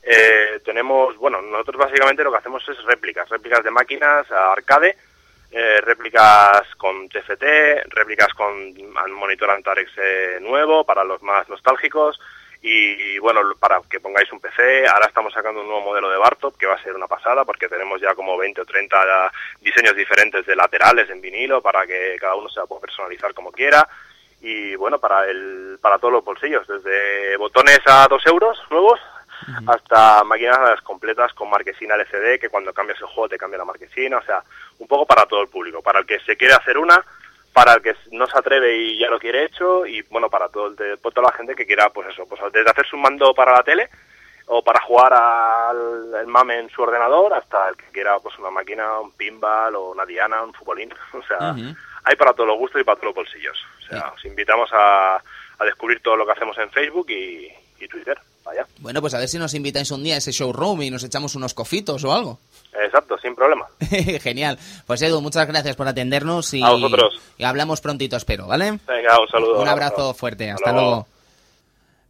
Eh, 0.03 0.61
tenemos, 0.65 1.17
bueno, 1.19 1.41
nosotros 1.43 1.77
básicamente 1.77 2.25
lo 2.25 2.33
que 2.33 2.39
hacemos 2.39 2.67
es 2.69 2.83
réplicas, 2.85 3.29
réplicas 3.29 3.63
de 3.63 3.71
máquinas 3.71 4.27
arcade, 4.31 4.97
eh, 5.55 5.83
réplicas 5.83 6.63
con 6.79 7.11
TFT, 7.11 7.45
réplicas 7.89 8.33
con 8.33 8.73
monitor 9.13 9.51
Antarex 9.51 9.91
eh, 9.99 10.39
nuevo 10.41 10.83
para 10.85 11.05
los 11.05 11.23
más 11.23 11.47
nostálgicos. 11.51 12.19
Y 12.63 13.19
bueno, 13.19 13.41
para 13.59 13.81
que 13.91 14.01
pongáis 14.01 14.33
un 14.33 14.41
PC, 14.41 14.87
ahora 14.87 15.09
estamos 15.09 15.35
sacando 15.35 15.61
un 15.61 15.67
nuevo 15.67 15.83
modelo 15.83 16.09
de 16.09 16.17
Bartop 16.17 16.57
que 16.57 16.67
va 16.67 16.75
a 16.75 16.83
ser 16.83 16.95
una 16.95 17.09
pasada 17.09 17.45
porque 17.45 17.69
tenemos 17.69 18.01
ya 18.01 18.15
como 18.15 18.39
20 18.39 18.61
o 18.61 18.65
30 18.65 19.33
diseños 19.61 19.95
diferentes 19.97 20.47
de 20.47 20.57
laterales 20.57 21.11
en 21.11 21.21
vinilo 21.21 21.61
para 21.61 21.87
que 21.87 22.17
cada 22.19 22.37
uno 22.37 22.49
se 22.49 22.61
pueda 22.67 22.81
personalizar 22.81 23.35
como 23.35 23.53
quiera. 23.53 23.87
Y 24.41 24.75
bueno, 24.77 24.99
para 24.99 25.29
el 25.29 25.79
para 25.83 25.99
todos 25.99 26.15
los 26.15 26.25
bolsillos, 26.25 26.67
desde 26.67 27.37
botones 27.37 27.81
a 27.87 28.07
2 28.09 28.27
euros 28.27 28.63
nuevos 28.71 28.99
hasta 29.67 30.25
máquinas 30.25 30.81
completas 30.83 31.33
con 31.33 31.51
marquesina 31.51 31.95
LCD 31.95 32.41
que 32.41 32.49
cuando 32.49 32.73
cambias 32.73 33.01
el 33.01 33.07
juego 33.07 33.29
te 33.29 33.39
cambia 33.39 33.59
la 33.59 33.65
marquesina, 33.65 34.19
o 34.19 34.23
sea, 34.23 34.43
un 34.79 34.87
poco 34.87 35.07
para 35.07 35.27
todo 35.27 35.43
el 35.43 35.49
público, 35.49 35.83
para 35.83 36.01
el 36.01 36.07
que 36.07 36.21
se 36.21 36.37
quiere 36.37 36.55
hacer 36.55 36.79
una, 36.79 37.05
para 37.53 37.75
el 37.75 37.83
que 37.83 37.95
no 38.13 38.27
se 38.27 38.39
atreve 38.39 38.77
y 38.77 38.99
ya 38.99 39.09
lo 39.09 39.19
quiere 39.19 39.45
hecho 39.45 39.87
y 39.87 40.03
bueno, 40.03 40.31
para 40.31 40.49
todo 40.49 40.69
el 40.69 40.77
de, 40.77 40.97
por 40.97 41.13
toda 41.13 41.31
la 41.31 41.37
gente 41.37 41.55
que 41.55 41.67
quiera 41.67 41.91
pues 41.91 42.09
eso, 42.09 42.27
pues 42.27 42.41
desde 42.53 42.71
hacerse 42.71 42.97
un 42.97 43.03
mando 43.03 43.35
para 43.35 43.53
la 43.53 43.63
tele 43.63 43.89
o 44.47 44.63
para 44.63 44.81
jugar 44.81 45.13
al 45.13 46.15
el 46.21 46.27
mame 46.27 46.59
en 46.59 46.71
su 46.71 46.83
ordenador 46.83 47.33
hasta 47.35 47.69
el 47.69 47.77
que 47.77 47.91
quiera 47.93 48.19
pues 48.19 48.39
una 48.39 48.51
máquina, 48.51 49.01
un 49.01 49.13
pinball 49.13 49.77
o 49.77 49.91
una 49.91 50.05
diana, 50.05 50.43
un 50.43 50.55
futbolín, 50.55 50.93
o 51.13 51.23
sea, 51.23 51.55
hay 52.05 52.17
para 52.17 52.33
todos 52.33 52.49
los 52.49 52.59
gustos 52.59 52.81
y 52.81 52.85
para 52.85 52.97
todos 52.97 53.15
los 53.15 53.15
bolsillos. 53.15 53.59
O 53.79 53.89
sea, 53.89 54.13
os 54.15 54.25
invitamos 54.25 54.71
a, 54.73 55.17
a 55.17 55.65
descubrir 55.65 56.01
todo 56.03 56.17
lo 56.17 56.27
que 56.27 56.33
hacemos 56.33 56.57
en 56.59 56.71
Facebook 56.71 57.11
y, 57.11 57.49
y 57.79 57.89
Twitter. 57.89 58.19
Vaya. 58.45 58.67
Bueno, 58.79 59.01
pues 59.01 59.15
a 59.15 59.19
ver 59.19 59.29
si 59.29 59.39
nos 59.39 59.55
invitáis 59.55 59.91
un 59.91 60.03
día 60.03 60.15
a 60.15 60.19
ese 60.19 60.33
showroom 60.33 60.83
y 60.83 60.91
nos 60.91 61.05
echamos 61.05 61.35
unos 61.35 61.55
cofitos 61.55 62.03
o 62.05 62.13
algo. 62.13 62.39
Exacto, 62.85 63.17
sin 63.19 63.35
problema. 63.35 63.67
Genial. 64.21 64.59
Pues 64.87 65.03
Edu, 65.03 65.21
muchas 65.21 65.47
gracias 65.47 65.77
por 65.77 65.87
atendernos 65.87 66.53
y, 66.55 66.63
A 66.63 66.71
vosotros. 66.71 67.21
y 67.39 67.45
hablamos 67.45 67.81
prontito, 67.81 68.17
espero, 68.17 68.47
¿vale? 68.47 68.79
Venga, 68.87 69.21
un 69.21 69.29
saludo. 69.29 69.61
Un 69.61 69.69
abrazo 69.69 70.15
fuerte, 70.15 70.51
hasta 70.51 70.73
luego. 70.73 71.07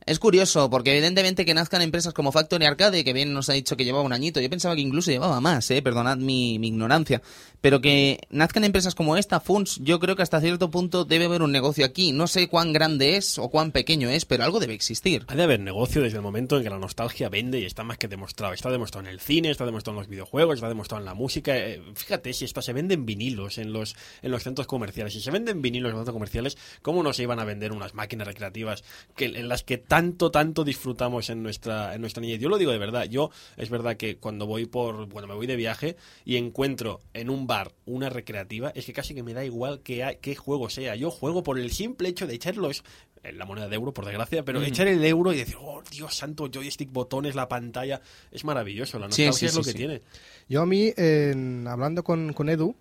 Es 0.07 0.19
curioso, 0.19 0.69
porque 0.71 0.93
evidentemente 0.93 1.45
que 1.45 1.55
nazcan 1.55 1.83
empresas 1.83 2.13
como 2.13 2.33
Factory 2.33 2.65
Arcade, 2.65 3.05
que 3.05 3.13
bien 3.13 3.33
nos 3.33 3.49
ha 3.49 3.53
dicho 3.53 3.77
que 3.77 3.85
llevaba 3.85 4.05
un 4.05 4.13
añito, 4.13 4.41
yo 4.41 4.51
pensaba 4.51 4.75
que 4.75 4.81
incluso 4.81 5.11
llevaba 5.11 5.41
más, 5.41 5.71
eh, 5.71 5.83
perdonad 5.83 6.17
mi, 6.17 6.59
mi 6.59 6.69
ignorancia, 6.69 7.23
pero 7.63 7.81
que 7.81 8.19
nazcan 8.29 8.65
empresas 8.65 8.97
como 8.97 9.17
esta, 9.17 9.39
Funs, 9.41 9.79
yo 9.83 10.01
creo 10.01 10.17
que 10.17 10.23
hasta 10.23 10.41
cierto 10.41 10.71
punto 10.71 11.05
debe 11.05 11.27
haber 11.27 11.43
un 11.43 11.53
negocio 11.53 11.87
aquí. 11.87 12.13
No 12.13 12.27
sé 12.27 12.49
cuán 12.49 12.73
grande 12.73 13.17
es 13.17 13.39
o 13.39 13.51
cuán 13.51 13.71
pequeño 13.71 14.11
es, 14.11 14.25
pero 14.25 14.43
algo 14.43 14.59
debe 14.59 14.75
existir. 14.75 15.25
Ha 15.29 15.37
de 15.37 15.45
haber 15.45 15.61
negocio 15.61 16.03
desde 16.03 16.17
el 16.17 16.23
momento 16.23 16.57
en 16.57 16.65
que 16.65 16.71
la 16.71 16.79
nostalgia 16.79 17.29
vende 17.29 17.61
y 17.61 17.65
está 17.65 17.85
más 17.85 17.99
que 17.99 18.09
demostrado. 18.09 18.53
Está 18.53 18.69
demostrado 18.69 19.07
en 19.07 19.13
el 19.13 19.21
cine, 19.21 19.51
está 19.51 19.65
demostrado 19.65 19.97
en 19.97 20.03
los 20.03 20.09
videojuegos, 20.09 20.57
está 20.57 20.69
demostrado 20.69 21.01
en 21.03 21.05
la 21.05 21.15
música. 21.15 21.57
Eh, 21.57 21.81
fíjate 21.95 22.33
si 22.33 22.45
esto 22.45 22.63
se 22.63 22.73
vende 22.73 22.95
en 22.95 23.07
vinilos 23.07 23.59
en 23.59 23.73
los, 23.73 23.95
en 24.23 24.33
los 24.33 24.43
centros 24.43 24.67
comerciales. 24.67 25.13
Si 25.13 25.21
se 25.21 25.31
venden 25.31 25.63
vinilos 25.63 25.91
en 25.91 25.93
los 25.93 26.01
centros 26.01 26.15
comerciales, 26.15 26.59
¿cómo 26.83 27.05
no 27.05 27.13
se 27.13 27.23
iban 27.23 27.39
a 27.39 27.45
vender 27.45 27.71
unas 27.71 27.95
máquinas 27.95 28.27
recreativas 28.27 28.83
que, 29.15 29.27
en 29.27 29.49
las 29.49 29.63
que 29.63 29.79
tanto, 29.93 30.31
tanto 30.31 30.65
disfrutamos 30.65 31.29
en 31.29 31.43
nuestra, 31.43 31.95
en 31.95 32.01
nuestra 32.01 32.23
niñez? 32.23 32.41
Yo 32.41 32.49
lo 32.49 32.57
digo 32.57 32.73
de 32.73 32.79
verdad. 32.79 33.05
Yo, 33.11 33.31
es 33.59 33.69
verdad 33.69 33.99
que 33.99 34.17
cuando 34.17 34.47
voy 34.47 34.65
por, 34.65 35.07
bueno, 35.07 35.29
me 35.29 35.35
voy 35.35 35.47
de 35.47 35.55
viaje 35.55 35.97
y 36.25 36.37
encuentro 36.37 37.01
en 37.13 37.29
un 37.29 37.47
bar 37.47 37.73
una 37.85 38.09
recreativa, 38.09 38.71
es 38.75 38.87
que 38.87 38.95
casi 38.95 39.15
que 39.15 39.23
me 39.23 39.35
da 39.35 39.45
igual 39.45 39.81
qué, 39.85 40.19
qué 40.23 40.35
juego 40.35 40.71
sea. 40.71 40.97
Yo 40.97 41.11
juego 41.11 41.43
por 41.43 41.59
el 41.59 41.71
simple 41.73 42.09
hecho 42.09 42.27
de 42.27 42.33
echarlos 42.37 42.85
en 43.23 43.37
la 43.37 43.45
moneda 43.45 43.69
de 43.69 43.77
euro, 43.77 43.93
por 43.93 44.07
desgracia, 44.07 44.45
pero 44.47 44.63
echar 44.63 44.89
el 44.89 45.05
euro 45.05 45.31
y 45.33 45.37
decir, 45.37 45.57
oh, 45.61 45.83
Dios 45.91 46.17
santo, 46.17 46.49
joystick, 46.51 46.91
botones, 46.91 47.35
la 47.35 47.47
pantalla, 47.49 48.01
es 48.31 48.45
maravilloso. 48.45 48.99
La 48.99 49.11
Sí, 49.13 49.27
nostalgia 49.27 49.39
sí, 49.39 49.47
es 49.47 49.55
lo 49.57 49.63
sí, 49.63 49.69
que 49.69 49.73
sí. 49.73 49.79
tiene. 49.79 50.03
Yo 50.49 50.63
a 50.63 50.67
mí, 50.67 50.91
en- 50.97 51.67
hablando 51.69 52.03
con, 52.03 52.33
con 52.33 52.49
Edu, 52.49 52.75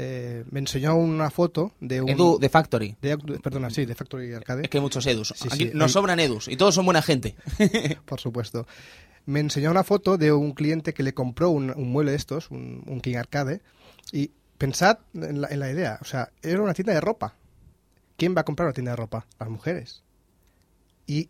eh, 0.00 0.44
me 0.50 0.60
enseñó 0.60 0.94
una 0.96 1.28
foto 1.28 1.72
de 1.80 2.00
un... 2.00 2.08
Edu 2.08 2.38
de 2.38 2.48
Factory. 2.48 2.96
de- 3.02 3.18
perdona, 3.42 3.68
sí, 3.68 3.84
de 3.84 3.94
Factory 3.96 4.32
Arcade. 4.32 4.62
Es 4.62 4.68
que 4.70 4.78
hay 4.78 4.82
muchos 4.82 5.04
Edus. 5.06 5.34
Sí, 5.36 5.48
Aquí 5.50 5.64
sí, 5.66 5.70
nos 5.74 5.88
hay- 5.90 5.92
sobran 5.92 6.20
Edus 6.20 6.46
y 6.48 6.56
todos 6.56 6.74
son 6.74 6.84
buena 6.84 7.02
gente. 7.02 7.34
por 8.06 8.20
supuesto. 8.20 8.66
Me 9.26 9.40
enseñó 9.40 9.70
una 9.72 9.82
foto 9.84 10.16
de 10.16 10.32
un 10.32 10.52
cliente 10.52 10.94
que 10.94 11.02
le 11.02 11.12
compró 11.14 11.50
un, 11.50 11.70
un 11.70 11.90
mueble 11.90 12.12
de 12.12 12.16
estos, 12.16 12.50
un, 12.50 12.82
un 12.86 13.00
King 13.00 13.16
Arcade, 13.16 13.60
y 14.12 14.30
pensad 14.56 14.98
en 15.14 15.40
la, 15.42 15.48
en 15.48 15.60
la 15.60 15.70
idea, 15.70 15.98
o 16.00 16.04
sea, 16.04 16.30
era 16.42 16.62
una 16.62 16.72
tienda 16.74 16.94
de 16.94 17.00
ropa. 17.00 17.34
¿Quién 18.16 18.34
va 18.36 18.40
a 18.40 18.44
comprar 18.44 18.66
una 18.68 18.72
tienda 18.74 18.92
de 18.92 18.96
ropa? 18.96 19.26
Las 19.38 19.48
mujeres. 19.50 20.02
Y 21.06 21.28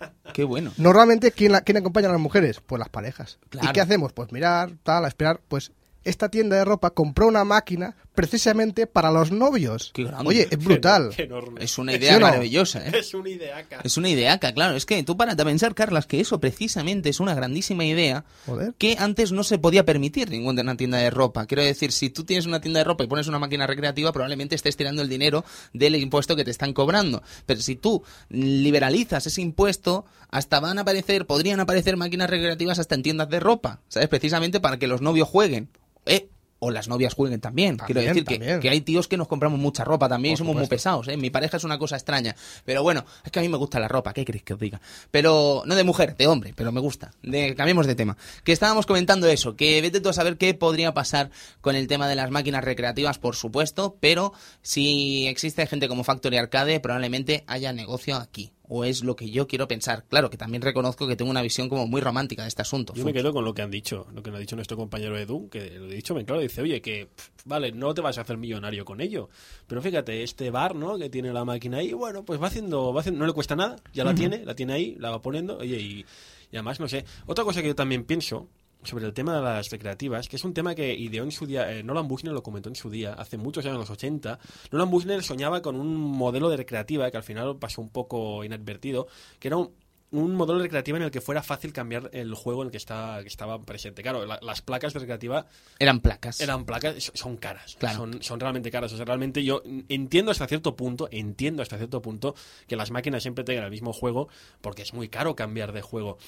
Qué 0.32 0.44
bueno. 0.44 0.72
normalmente, 0.78 1.30
¿quién, 1.32 1.52
la, 1.52 1.60
quién 1.60 1.76
acompaña 1.76 2.08
a 2.08 2.12
las 2.12 2.20
mujeres? 2.20 2.60
Pues 2.60 2.78
las 2.80 2.88
parejas. 2.88 3.38
Claro. 3.50 3.68
¿Y 3.68 3.72
qué 3.72 3.80
hacemos? 3.80 4.12
Pues 4.12 4.32
mirar, 4.32 4.72
tal, 4.82 5.04
a 5.04 5.08
esperar. 5.08 5.40
Pues 5.48 5.72
esta 6.04 6.28
tienda 6.28 6.56
de 6.56 6.64
ropa 6.64 6.90
compró 6.90 7.26
una 7.28 7.44
máquina 7.44 7.96
precisamente 8.14 8.86
para 8.86 9.10
los 9.10 9.30
novios. 9.30 9.92
Grande. 9.94 10.28
Oye, 10.28 10.48
es 10.50 10.58
brutal. 10.58 11.10
Qué 11.16 11.22
enorme. 11.22 11.64
Es 11.64 11.78
una 11.78 11.92
¿Sí 11.92 11.98
idea 11.98 12.14
no? 12.18 12.26
maravillosa, 12.26 12.86
¿eh? 12.86 12.92
Es 12.94 13.14
una 13.14 13.30
ideaca. 13.30 13.80
Es 13.82 13.96
una 13.96 14.08
ideaca, 14.08 14.52
claro. 14.52 14.76
Es 14.76 14.86
que 14.86 15.02
tú 15.02 15.16
para 15.16 15.36
pensar, 15.36 15.74
Carlas, 15.74 16.06
que 16.06 16.20
eso 16.20 16.40
precisamente 16.40 17.08
es 17.08 17.20
una 17.20 17.34
grandísima 17.34 17.84
idea 17.84 18.24
Joder. 18.46 18.74
que 18.78 18.96
antes 18.98 19.32
no 19.32 19.44
se 19.44 19.58
podía 19.58 19.84
permitir 19.84 20.30
ningún 20.30 20.56
de 20.56 20.62
una 20.62 20.76
tienda 20.76 20.98
de 20.98 21.10
ropa. 21.10 21.46
Quiero 21.46 21.62
decir, 21.62 21.92
si 21.92 22.10
tú 22.10 22.24
tienes 22.24 22.46
una 22.46 22.60
tienda 22.60 22.80
de 22.80 22.84
ropa 22.84 23.04
y 23.04 23.06
pones 23.06 23.28
una 23.28 23.38
máquina 23.38 23.66
recreativa, 23.66 24.12
probablemente 24.12 24.54
estés 24.54 24.76
tirando 24.76 25.02
el 25.02 25.08
dinero 25.08 25.44
del 25.72 25.96
impuesto 25.96 26.36
que 26.36 26.44
te 26.44 26.50
están 26.50 26.72
cobrando. 26.72 27.22
Pero 27.46 27.60
si 27.60 27.76
tú 27.76 28.02
liberalizas 28.28 29.26
ese 29.26 29.40
impuesto, 29.40 30.04
hasta 30.30 30.60
van 30.60 30.78
a 30.78 30.82
aparecer, 30.82 31.26
podrían 31.26 31.60
aparecer 31.60 31.96
máquinas 31.96 32.30
recreativas 32.30 32.78
hasta 32.78 32.94
en 32.94 33.02
tiendas 33.02 33.28
de 33.28 33.40
ropa, 33.40 33.80
¿sabes? 33.88 34.08
Precisamente 34.08 34.60
para 34.60 34.78
que 34.78 34.86
los 34.86 35.00
novios 35.00 35.28
jueguen. 35.28 35.68
¿Eh? 36.06 36.28
O 36.60 36.70
las 36.70 36.88
novias 36.88 37.14
jueguen 37.14 37.40
también. 37.40 37.76
Quiero 37.78 38.00
decir 38.00 38.24
que, 38.24 38.36
también. 38.36 38.60
que 38.60 38.70
hay 38.70 38.82
tíos 38.82 39.08
que 39.08 39.16
nos 39.16 39.26
compramos 39.26 39.58
mucha 39.58 39.82
ropa 39.82 40.08
también 40.08 40.34
y 40.34 40.36
somos 40.36 40.54
muy 40.54 40.66
pesados, 40.66 41.08
¿eh? 41.08 41.16
Mi 41.16 41.30
pareja 41.30 41.56
es 41.56 41.64
una 41.64 41.78
cosa 41.78 41.96
extraña. 41.96 42.36
Pero 42.64 42.82
bueno, 42.82 43.04
es 43.24 43.32
que 43.32 43.38
a 43.38 43.42
mí 43.42 43.48
me 43.48 43.56
gusta 43.56 43.80
la 43.80 43.88
ropa, 43.88 44.12
¿qué 44.12 44.24
queréis 44.24 44.44
que 44.44 44.54
os 44.54 44.60
diga? 44.60 44.80
Pero, 45.10 45.62
no 45.66 45.74
de 45.74 45.84
mujer, 45.84 46.16
de 46.16 46.26
hombre, 46.26 46.52
pero 46.54 46.70
me 46.70 46.80
gusta. 46.80 47.12
De, 47.22 47.54
cambiemos 47.54 47.86
de 47.86 47.94
tema. 47.94 48.16
Que 48.44 48.52
estábamos 48.52 48.86
comentando 48.86 49.26
eso, 49.26 49.56
que 49.56 49.80
vete 49.80 50.00
tú 50.00 50.10
a 50.10 50.12
saber 50.12 50.36
qué 50.36 50.54
podría 50.54 50.94
pasar 50.94 51.30
con 51.60 51.76
el 51.76 51.86
tema 51.86 52.08
de 52.08 52.14
las 52.14 52.30
máquinas 52.30 52.62
recreativas, 52.62 53.18
por 53.18 53.36
supuesto, 53.36 53.96
pero 54.00 54.32
si 54.62 55.26
existe 55.26 55.66
gente 55.66 55.88
como 55.88 56.04
Factory 56.04 56.36
Arcade, 56.36 56.80
probablemente 56.80 57.44
haya 57.46 57.72
negocio 57.72 58.16
aquí. 58.16 58.52
O 58.72 58.84
es 58.84 59.02
lo 59.02 59.16
que 59.16 59.28
yo 59.28 59.48
quiero 59.48 59.66
pensar. 59.66 60.04
Claro, 60.08 60.30
que 60.30 60.36
también 60.36 60.62
reconozco 60.62 61.08
que 61.08 61.16
tengo 61.16 61.30
una 61.30 61.42
visión 61.42 61.68
como 61.68 61.88
muy 61.88 62.00
romántica 62.00 62.42
de 62.42 62.48
este 62.48 62.62
asunto. 62.62 62.94
Yo 62.94 63.04
me 63.04 63.12
quedo 63.12 63.32
con 63.32 63.44
lo 63.44 63.52
que 63.52 63.62
han 63.62 63.70
dicho, 63.70 64.06
lo 64.14 64.22
que 64.22 64.30
nos 64.30 64.38
ha 64.38 64.40
dicho 64.40 64.54
nuestro 64.54 64.76
compañero 64.76 65.18
Edu, 65.18 65.48
que 65.48 65.70
lo 65.70 65.86
he 65.86 65.96
dicho 65.96 66.14
bien 66.14 66.24
claro, 66.24 66.40
dice, 66.40 66.62
oye, 66.62 66.80
que 66.80 67.06
pff, 67.06 67.28
vale, 67.46 67.72
no 67.72 67.92
te 67.94 68.00
vas 68.00 68.16
a 68.18 68.20
hacer 68.20 68.36
millonario 68.36 68.84
con 68.84 69.00
ello, 69.00 69.28
pero 69.66 69.82
fíjate, 69.82 70.22
este 70.22 70.50
bar, 70.50 70.76
¿no? 70.76 70.98
Que 70.98 71.10
tiene 71.10 71.32
la 71.32 71.44
máquina 71.44 71.78
ahí, 71.78 71.92
bueno, 71.92 72.24
pues 72.24 72.40
va 72.40 72.46
haciendo, 72.46 72.94
va 72.94 73.00
haciendo 73.00 73.18
no 73.18 73.26
le 73.26 73.32
cuesta 73.32 73.56
nada, 73.56 73.76
ya 73.92 74.04
la 74.04 74.14
tiene, 74.14 74.44
la 74.44 74.54
tiene 74.54 74.72
ahí, 74.72 74.96
la 75.00 75.10
va 75.10 75.20
poniendo, 75.20 75.58
oye, 75.58 75.80
y, 75.80 76.06
y 76.52 76.56
además, 76.56 76.78
no 76.78 76.88
sé, 76.88 77.04
otra 77.26 77.42
cosa 77.42 77.62
que 77.62 77.68
yo 77.68 77.74
también 77.74 78.04
pienso 78.04 78.46
sobre 78.82 79.06
el 79.06 79.12
tema 79.12 79.36
de 79.36 79.42
las 79.42 79.68
recreativas, 79.70 80.28
que 80.28 80.36
es 80.36 80.44
un 80.44 80.54
tema 80.54 80.74
que 80.74 80.94
ideó 80.94 81.22
en 81.24 81.32
su 81.32 81.46
día, 81.46 81.70
eh, 81.72 81.82
Nolan 81.82 82.08
Bushnell 82.08 82.32
lo 82.34 82.42
comentó 82.42 82.68
en 82.68 82.76
su 82.76 82.88
día, 82.90 83.12
hace 83.14 83.36
muchos 83.36 83.64
años, 83.64 83.74
en 83.74 83.80
los 83.80 83.90
80. 83.90 84.38
Nolan 84.72 84.90
Bushnell 84.90 85.22
soñaba 85.22 85.60
con 85.62 85.76
un 85.76 85.94
modelo 85.96 86.48
de 86.48 86.56
recreativa 86.56 87.10
que 87.10 87.16
al 87.16 87.22
final 87.22 87.56
pasó 87.58 87.82
un 87.82 87.90
poco 87.90 88.42
inadvertido, 88.44 89.06
que 89.38 89.48
era 89.48 89.58
un, 89.58 89.70
un 90.12 90.34
modelo 90.34 90.58
de 90.58 90.64
recreativa 90.64 90.98
en 90.98 91.04
el 91.04 91.10
que 91.12 91.20
fuera 91.20 91.40
fácil 91.40 91.72
cambiar 91.72 92.10
el 92.12 92.34
juego 92.34 92.62
en 92.62 92.66
el 92.66 92.70
que, 92.72 92.78
está, 92.78 93.18
que 93.22 93.28
estaba 93.28 93.62
presente. 93.64 94.02
Claro, 94.02 94.26
la- 94.26 94.40
las 94.42 94.60
placas 94.60 94.92
de 94.92 94.98
recreativa 94.98 95.46
Eran 95.78 96.00
placas. 96.00 96.40
eran 96.40 96.64
placas, 96.64 97.12
son 97.14 97.36
caras, 97.36 97.76
Claro. 97.78 97.96
son, 97.98 98.20
son 98.22 98.40
realmente 98.40 98.72
caras. 98.72 98.92
O 98.92 98.96
sea, 98.96 99.04
realmente 99.04 99.44
yo 99.44 99.62
entiendo 99.88 100.32
hasta 100.32 100.48
cierto 100.48 100.74
punto, 100.74 101.08
entiendo 101.12 101.62
hasta 101.62 101.76
cierto 101.76 102.02
punto 102.02 102.34
que 102.66 102.74
las 102.74 102.90
máquinas 102.90 103.22
siempre 103.22 103.44
tengan 103.44 103.64
el 103.66 103.70
mismo 103.70 103.92
juego 103.92 104.28
porque 104.60 104.82
es 104.82 104.92
muy 104.94 105.08
caro 105.08 105.36
cambiar 105.36 105.72
de 105.72 105.82
juego. 105.82 106.18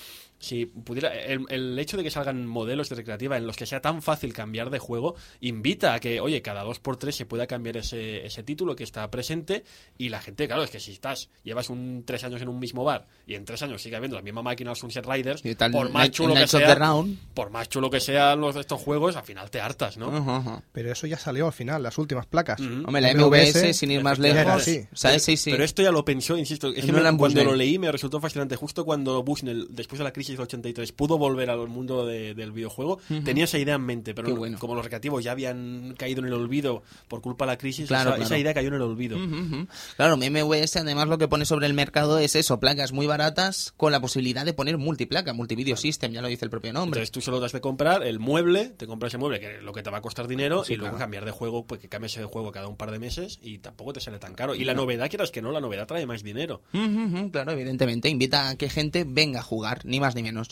Si 0.43 0.67
pudiera, 0.67 1.15
el, 1.15 1.45
el 1.51 1.79
hecho 1.79 1.97
de 1.97 2.03
que 2.03 2.11
salgan 2.11 2.45
modelos 2.47 2.89
de 2.89 2.97
recreativa 2.97 3.37
en 3.37 3.47
los 3.47 3.57
que 3.57 3.65
sea 3.65 3.81
tan 3.81 4.03
fácil 4.03 4.33
cambiar 4.33 4.71
de 4.71 4.81
juego 4.81 5.15
invita 5.41 5.95
a 5.95 6.01
que, 6.01 6.21
oye, 6.21 6.43
cada 6.43 6.65
dos 6.65 6.81
por 6.81 6.97
tres 6.97 7.15
se 7.15 7.27
pueda 7.27 7.47
cambiar 7.47 7.77
ese, 7.77 8.27
ese 8.27 8.43
título 8.43 8.75
que 8.75 8.83
está 8.83 9.09
presente 9.11 9.63
y 9.99 10.09
la 10.09 10.21
gente, 10.21 10.49
claro, 10.49 10.65
es 10.65 10.71
que 10.71 10.81
si 10.81 10.91
estás, 10.93 11.31
llevas 11.45 11.71
un 11.71 12.03
tres 12.05 12.25
años 12.25 12.43
en 12.43 12.49
un 12.49 12.59
mismo 12.59 12.83
bar 12.83 13.07
y 13.25 13.37
en 13.37 13.45
tres 13.45 13.63
años 13.63 13.81
sigue 13.83 13.95
habiendo 13.95 14.17
la 14.17 14.23
misma 14.23 14.43
máquina 14.43 14.75
Sunset 14.75 15.07
Riders, 15.07 15.45
Y 15.45 15.55
tal, 15.55 15.71
por 15.71 15.91
más 15.91 16.11
chulo 16.11 16.35
que 16.35 16.49
sea, 16.49 16.75
Round. 16.75 17.19
por 17.35 17.51
más 17.51 17.69
chulo 17.69 17.89
que 17.89 18.01
sean 18.01 18.41
los 18.41 18.55
de 18.57 18.63
estos 18.63 18.81
juegos, 18.81 19.15
al 19.15 19.23
final 19.25 19.49
te 19.49 19.61
hartas, 19.61 19.97
¿no? 19.97 20.09
Ajá, 20.15 20.37
ajá. 20.39 20.63
Pero 20.73 20.91
eso 20.91 21.07
ya 21.07 21.19
salió 21.19 21.47
al 21.47 21.53
final, 21.53 21.83
las 21.85 21.97
últimas 21.99 22.27
placas. 22.27 22.59
Ujú. 22.61 22.83
Hombre, 22.87 23.01
la 23.01 23.15
MVS, 23.15 23.55
MVS, 23.65 23.73
sin 23.77 23.91
ir 23.93 24.03
más 24.03 24.19
lejos. 24.19 24.65
¿sabes? 24.93 25.23
Sí, 25.23 25.37
sí. 25.37 25.51
Pero 25.53 25.63
esto 25.63 25.83
ya 25.83 25.93
lo 25.93 26.05
pensó, 26.05 26.37
insisto, 26.37 26.69
es 26.69 26.85
que 26.85 26.91
No 26.91 27.01
me- 27.13 27.17
cuando 27.17 27.45
lo 27.45 27.55
leí 27.55 27.79
me 27.79 27.93
resultó 27.93 28.21
fascinante. 28.21 28.57
Justo 28.57 28.85
cuando 28.85 29.23
Bushnell, 29.23 29.69
después 29.71 29.99
de 29.99 30.05
la 30.05 30.13
crisis 30.13 30.32
del 30.37 30.45
83, 30.45 30.93
pudo 30.93 31.19
volver 31.19 31.51
al 31.51 31.69
mundo 31.69 32.07
de- 32.07 32.35
del 32.35 32.53
videojuego, 32.53 32.99
tenía 33.25 33.45
esa 33.45 33.59
idea 33.59 33.75
en 33.77 33.83
mente, 33.83 34.15
pero 34.15 34.35
bueno. 34.37 34.59
como 34.59 34.75
los 34.75 34.85
recreativos 34.85 35.23
ya 35.25 35.33
habían 35.33 35.95
caído 35.97 36.21
en 36.21 36.27
el 36.27 36.33
olvido 36.35 36.83
por 37.09 37.21
culpa 37.21 37.45
de 37.47 37.53
la 37.53 37.59
crisis, 37.59 37.89
Claro, 37.89 38.11
esa, 38.11 38.17
claro. 38.17 38.25
esa 38.25 38.39
idea 38.39 38.55
cayó 38.55 38.69
en 38.69 38.75
el 38.75 38.83
olvido. 38.83 39.17
Ujú, 39.17 39.35
ujú. 39.37 39.67
Claro, 39.97 40.17
MVS 40.17 40.77
además 40.81 41.09
lo 41.09 41.19
que 41.19 41.29
pone 41.29 41.45
sobre 41.45 41.67
el 41.67 41.75
mercado 41.75 42.19
es 42.19 42.35
eso, 42.37 42.59
placas 42.61 42.93
muy 42.93 43.07
baratas 43.07 43.73
con 43.77 43.93
la 43.93 44.01
posibilidad 44.01 44.45
de 44.45 44.53
poner 44.55 44.79
multiplaca, 44.79 45.33
multivideo 45.33 45.77
system, 45.77 46.13
ya 46.13 46.23
lo 46.23 46.29
dice 46.29 46.45
el 46.45 46.51
propio 46.51 46.73
nombre. 46.73 46.99
Entonces 47.01 47.11
tú 47.11 47.21
solo 47.21 47.45
has 47.45 47.53
de 47.53 47.61
comprar 47.61 48.03
el 48.05 48.19
mueble, 48.19 48.67
te 48.77 48.87
compras 48.87 49.11
ese 49.11 49.19
mueble 49.19 49.41
que 49.41 49.57
es 49.59 49.63
lo 49.63 49.73
que 49.73 49.83
te 49.83 49.91
va 49.91 49.99
a 49.99 50.03
costar 50.03 50.29
dinero 50.29 50.65
Sí, 50.65 50.75
y 50.75 50.77
luego 50.77 50.93
claro. 50.93 51.05
cambiar 51.05 51.25
de 51.25 51.31
juego, 51.31 51.67
pues 51.67 51.81
que 51.81 51.89
cambies 51.89 52.15
de 52.17 52.25
juego 52.25 52.53
cada 52.53 52.69
un 52.69 52.77
par 52.77 52.91
de 52.91 52.99
meses 52.99 53.39
y 53.43 53.59
tampoco 53.59 53.93
te 53.93 54.01
sale 54.01 54.19
tan 54.19 54.35
caro. 54.35 54.55
Y 54.55 54.65
la 54.65 54.75
novedad, 54.75 55.09
quieras 55.09 55.31
que 55.31 55.43
no, 55.43 55.53
la 55.53 55.61
novedad 55.61 55.87
trae 55.87 56.07
más 56.07 56.23
dinero. 56.23 56.63
Ujú, 56.73 57.05
ujú, 57.19 57.31
claro, 57.31 57.53
evidentemente, 57.53 58.09
invita 58.09 58.49
a 58.49 58.57
que 58.57 58.69
gente 58.69 59.05
venga 59.07 59.41
a 59.41 59.43
jugar, 59.43 59.81
ni 59.85 60.01
más 60.01 60.15
ni 60.15 60.22
menos. 60.23 60.49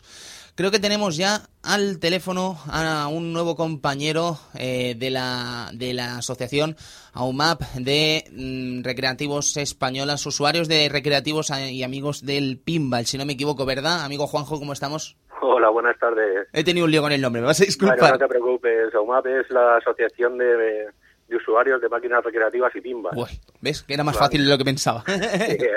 Creo 0.57 0.71
que 0.71 0.79
tenemos 0.79 1.17
ya 1.17 1.43
al 1.63 1.99
teléfono 2.01 2.59
a 2.67 3.07
un 3.09 3.33
nuevo 3.33 3.57
compañero 3.57 4.39
eh, 4.55 4.95
de, 4.99 5.09
la, 5.11 5.71
de 5.73 5.95
la 5.95 6.19
asociación 6.19 6.77
AUMAP 7.15 7.63
de 7.77 8.25
mm, 8.33 8.83
recreativos 8.85 9.57
españolas, 9.57 10.27
usuarios 10.27 10.69
de 10.69 10.89
recreativos 10.91 11.51
eh, 11.51 11.71
y 11.73 11.83
amigos 11.83 12.27
del 12.27 12.59
pinball, 12.59 13.07
si 13.07 13.17
no 13.17 13.25
me 13.25 13.33
equivoco, 13.35 13.65
¿verdad? 13.65 14.05
Amigo 14.05 14.27
Juanjo, 14.27 14.59
¿cómo 14.59 14.73
estamos? 14.75 15.17
Hola, 15.41 15.71
buenas 15.71 15.99
tardes. 15.99 16.49
He 16.53 16.63
tenido 16.65 16.85
un 16.85 16.91
lío 16.91 17.01
con 17.01 17.13
el 17.13 17.21
nombre, 17.23 17.41
me 17.41 17.47
vas 17.47 17.59
a 17.61 17.63
Bueno, 17.63 17.69
disculpar. 17.69 18.13
no 18.13 18.19
te 18.19 18.29
preocupes, 18.29 18.95
AUMAP 18.95 19.27
es 19.27 19.51
la 19.51 19.77
Asociación 19.77 20.37
de, 20.37 20.45
de 21.29 21.37
Usuarios 21.37 21.81
de 21.81 21.89
Máquinas 21.89 22.23
Recreativas 22.23 22.75
y 22.77 22.81
Pinball. 22.83 23.17
¿Ves? 23.63 23.83
Que 23.83 23.95
era 23.95 24.05
más 24.05 24.17
Vale. 24.17 24.27
fácil 24.27 24.45
de 24.45 24.51
lo 24.51 24.59
que 24.59 24.65
pensaba. 24.65 25.01
Así 25.07 25.57
que, 25.57 25.71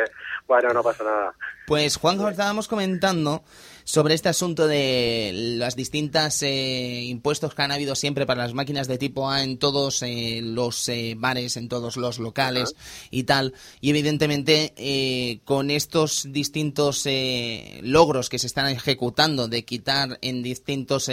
bueno, 0.47 0.73
no 0.73 0.83
pasa 0.83 1.03
nada. 1.03 1.33
Pues 1.65 1.95
Juanjo, 1.95 2.27
estábamos 2.27 2.67
comentando 2.67 3.43
sobre 3.85 4.13
este 4.13 4.29
asunto 4.29 4.67
de 4.67 5.31
las 5.57 5.75
distintas 5.75 6.41
eh, 6.41 7.01
impuestos 7.03 7.53
que 7.53 7.61
han 7.61 7.71
habido 7.71 7.95
siempre 7.95 8.25
para 8.25 8.43
las 8.43 8.53
máquinas 8.53 8.87
de 8.87 8.97
tipo 8.97 9.29
A 9.29 9.43
en 9.43 9.57
todos 9.57 10.01
eh, 10.03 10.39
los 10.41 10.87
eh, 10.89 11.15
bares, 11.17 11.57
en 11.57 11.67
todos 11.67 11.97
los 11.97 12.17
locales 12.17 12.75
y 13.11 13.23
tal. 13.23 13.53
Y 13.81 13.89
evidentemente 13.89 14.73
eh, 14.77 15.39
con 15.43 15.69
estos 15.69 16.27
distintos 16.29 17.05
eh, 17.05 17.79
logros 17.83 18.29
que 18.29 18.39
se 18.39 18.47
están 18.47 18.69
ejecutando 18.69 19.47
de 19.47 19.65
quitar 19.65 20.17
en 20.21 20.43
distintas 20.43 21.09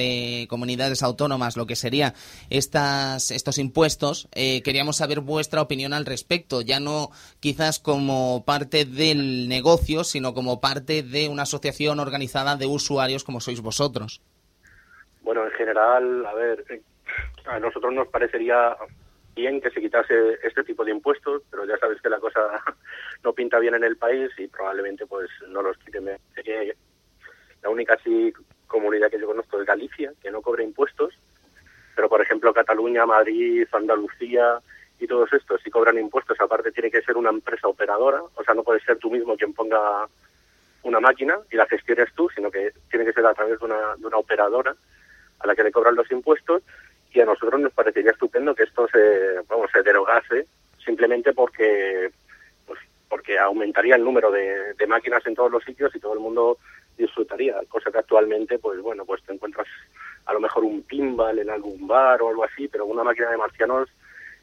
comunidades 0.49 1.03
autónomas 1.03 1.57
lo 1.57 1.67
que 1.67 1.77
sería 1.77 2.15
estas, 2.51 3.31
estos 3.31 3.59
impuestos, 3.59 4.29
eh, 4.33 4.63
queríamos 4.63 4.97
saber 4.97 5.21
vuestra 5.21 5.63
opinión 5.63 5.93
al 5.93 6.07
respecto. 6.07 6.61
Ya 6.61 6.81
no 6.81 7.11
quizás 7.41 7.79
como 7.79 8.45
parte 8.45 8.85
del 8.85 9.49
negocio, 9.49 10.05
sino 10.05 10.35
como 10.35 10.40
parte 10.61 11.03
de 11.03 11.29
una 11.29 11.43
asociación 11.43 12.01
organizada 12.01 12.57
de 12.57 12.67
usuarios 12.67 13.25
como 13.25 13.41
sois 13.41 13.61
vosotros. 13.61 14.23
Bueno, 15.23 15.45
en 15.45 15.53
general, 15.53 16.27
a 16.27 16.35
ver, 16.35 16.65
eh, 16.71 16.83
a 17.47 17.59
nosotros 17.59 17.93
nos 17.93 18.09
parecería 18.09 18.77
bien 19.35 19.61
que 19.61 19.71
se 19.71 19.81
quitase 19.81 20.39
este 20.43 20.65
tipo 20.65 20.85
de 20.85 20.93
impuestos, 20.93 21.43
pero 21.51 21.65
ya 21.65 21.77
sabes 21.79 22.01
que 22.01 22.09
la 22.09 22.19
cosa 22.19 22.41
no 23.25 23.33
pinta 23.33 23.59
bien 23.59 23.75
en 23.75 23.85
el 23.85 23.97
país 23.97 24.31
y 24.39 24.49
probablemente 24.49 25.07
pues 25.07 25.29
no 25.49 25.63
los 25.63 25.77
quiten. 25.79 26.11
La 27.63 27.69
única 27.69 27.97
sí 28.03 28.33
comunidad 28.67 29.11
que 29.11 29.21
yo 29.21 29.27
conozco 29.27 29.61
es 29.61 29.67
Galicia, 29.67 30.13
que 30.23 30.31
no 30.31 30.41
cobra 30.41 30.63
impuestos, 30.63 31.15
pero 31.95 32.09
por 32.09 32.23
ejemplo 32.23 32.55
Cataluña, 32.55 33.05
Madrid, 33.05 33.67
Andalucía 33.73 34.61
y 34.99 35.07
todos 35.07 35.33
estos 35.33 35.61
sí 35.63 35.71
cobran 35.71 35.99
impuestos. 35.99 36.41
Aparte 36.41 36.73
tiene 36.73 36.91
que 36.91 37.03
ser 37.03 37.17
una 37.17 37.31
empresa 37.31 37.69
operadora, 37.69 38.23
o 38.23 38.45
sea, 38.45 38.55
no 38.55 38.63
puedes 38.63 38.83
ser 38.85 38.99
tú 38.99 39.11
mismo 39.11 39.37
quien 39.37 39.53
ponga 39.53 40.09
una 40.83 41.01
máquina 41.01 41.39
y 41.51 41.57
la 41.57 41.67
gestiones 41.67 42.09
tú, 42.15 42.29
sino 42.35 42.51
que 42.51 42.73
tiene 42.91 43.05
que 43.05 43.13
ser 43.13 43.27
a 43.27 43.35
través 43.35 43.59
de 43.59 43.65
una, 43.65 43.97
de 43.97 44.07
una 44.07 44.17
operadora 44.19 44.75
a 45.41 45.47
la 45.47 45.55
que 45.55 45.65
le 45.65 45.73
cobran 45.73 45.95
los 45.95 46.11
impuestos 46.11 46.63
y 47.13 47.21
a 47.21 47.25
nosotros 47.25 47.61
nos 47.61 47.73
parecería 47.73 48.13
estupendo 48.13 48.55
que 48.55 48.65
esto 48.65 48.87
se, 48.89 49.41
vamos, 49.49 49.71
se 49.73 49.83
derogase 49.83 50.47
simplemente 50.85 51.33
porque 51.33 52.11
pues 52.67 52.79
porque 53.09 53.39
aumentaría 53.39 53.97
el 53.97 54.05
número 54.05 54.31
de, 54.31 54.75
máquinas 54.87 55.25
en 55.27 55.35
todos 55.35 55.51
los 55.51 55.65
sitios 55.65 55.95
y 55.95 56.01
todo 56.01 56.15
el 56.15 56.21
mundo 56.21 56.59
disfrutaría, 56.97 57.57
cosa 57.69 57.91
que 57.91 57.99
actualmente 57.99 58.59
pues 58.59 58.81
bueno, 58.81 59.05
pues 59.05 59.23
te 59.25 59.33
encuentras 59.33 59.67
a 60.27 60.33
lo 60.33 60.41
mejor 60.41 60.65
un 60.65 60.83
pinball 60.83 61.39
en 61.39 61.51
algún 61.51 61.87
bar 61.87 62.23
o 62.23 62.29
algo 62.29 62.45
así, 62.45 62.69
pero 62.69 62.87
una 62.87 63.03
máquina 63.03 63.31
de 63.31 63.37
marcianos 63.37 63.89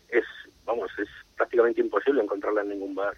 es, 0.09 0.25
vamos, 0.65 0.89
es 0.97 1.07
prácticamente 1.35 1.81
imposible 1.81 2.21
encontrarla 2.21 2.61
en 2.61 2.69
ningún 2.69 2.95
bar. 2.95 3.15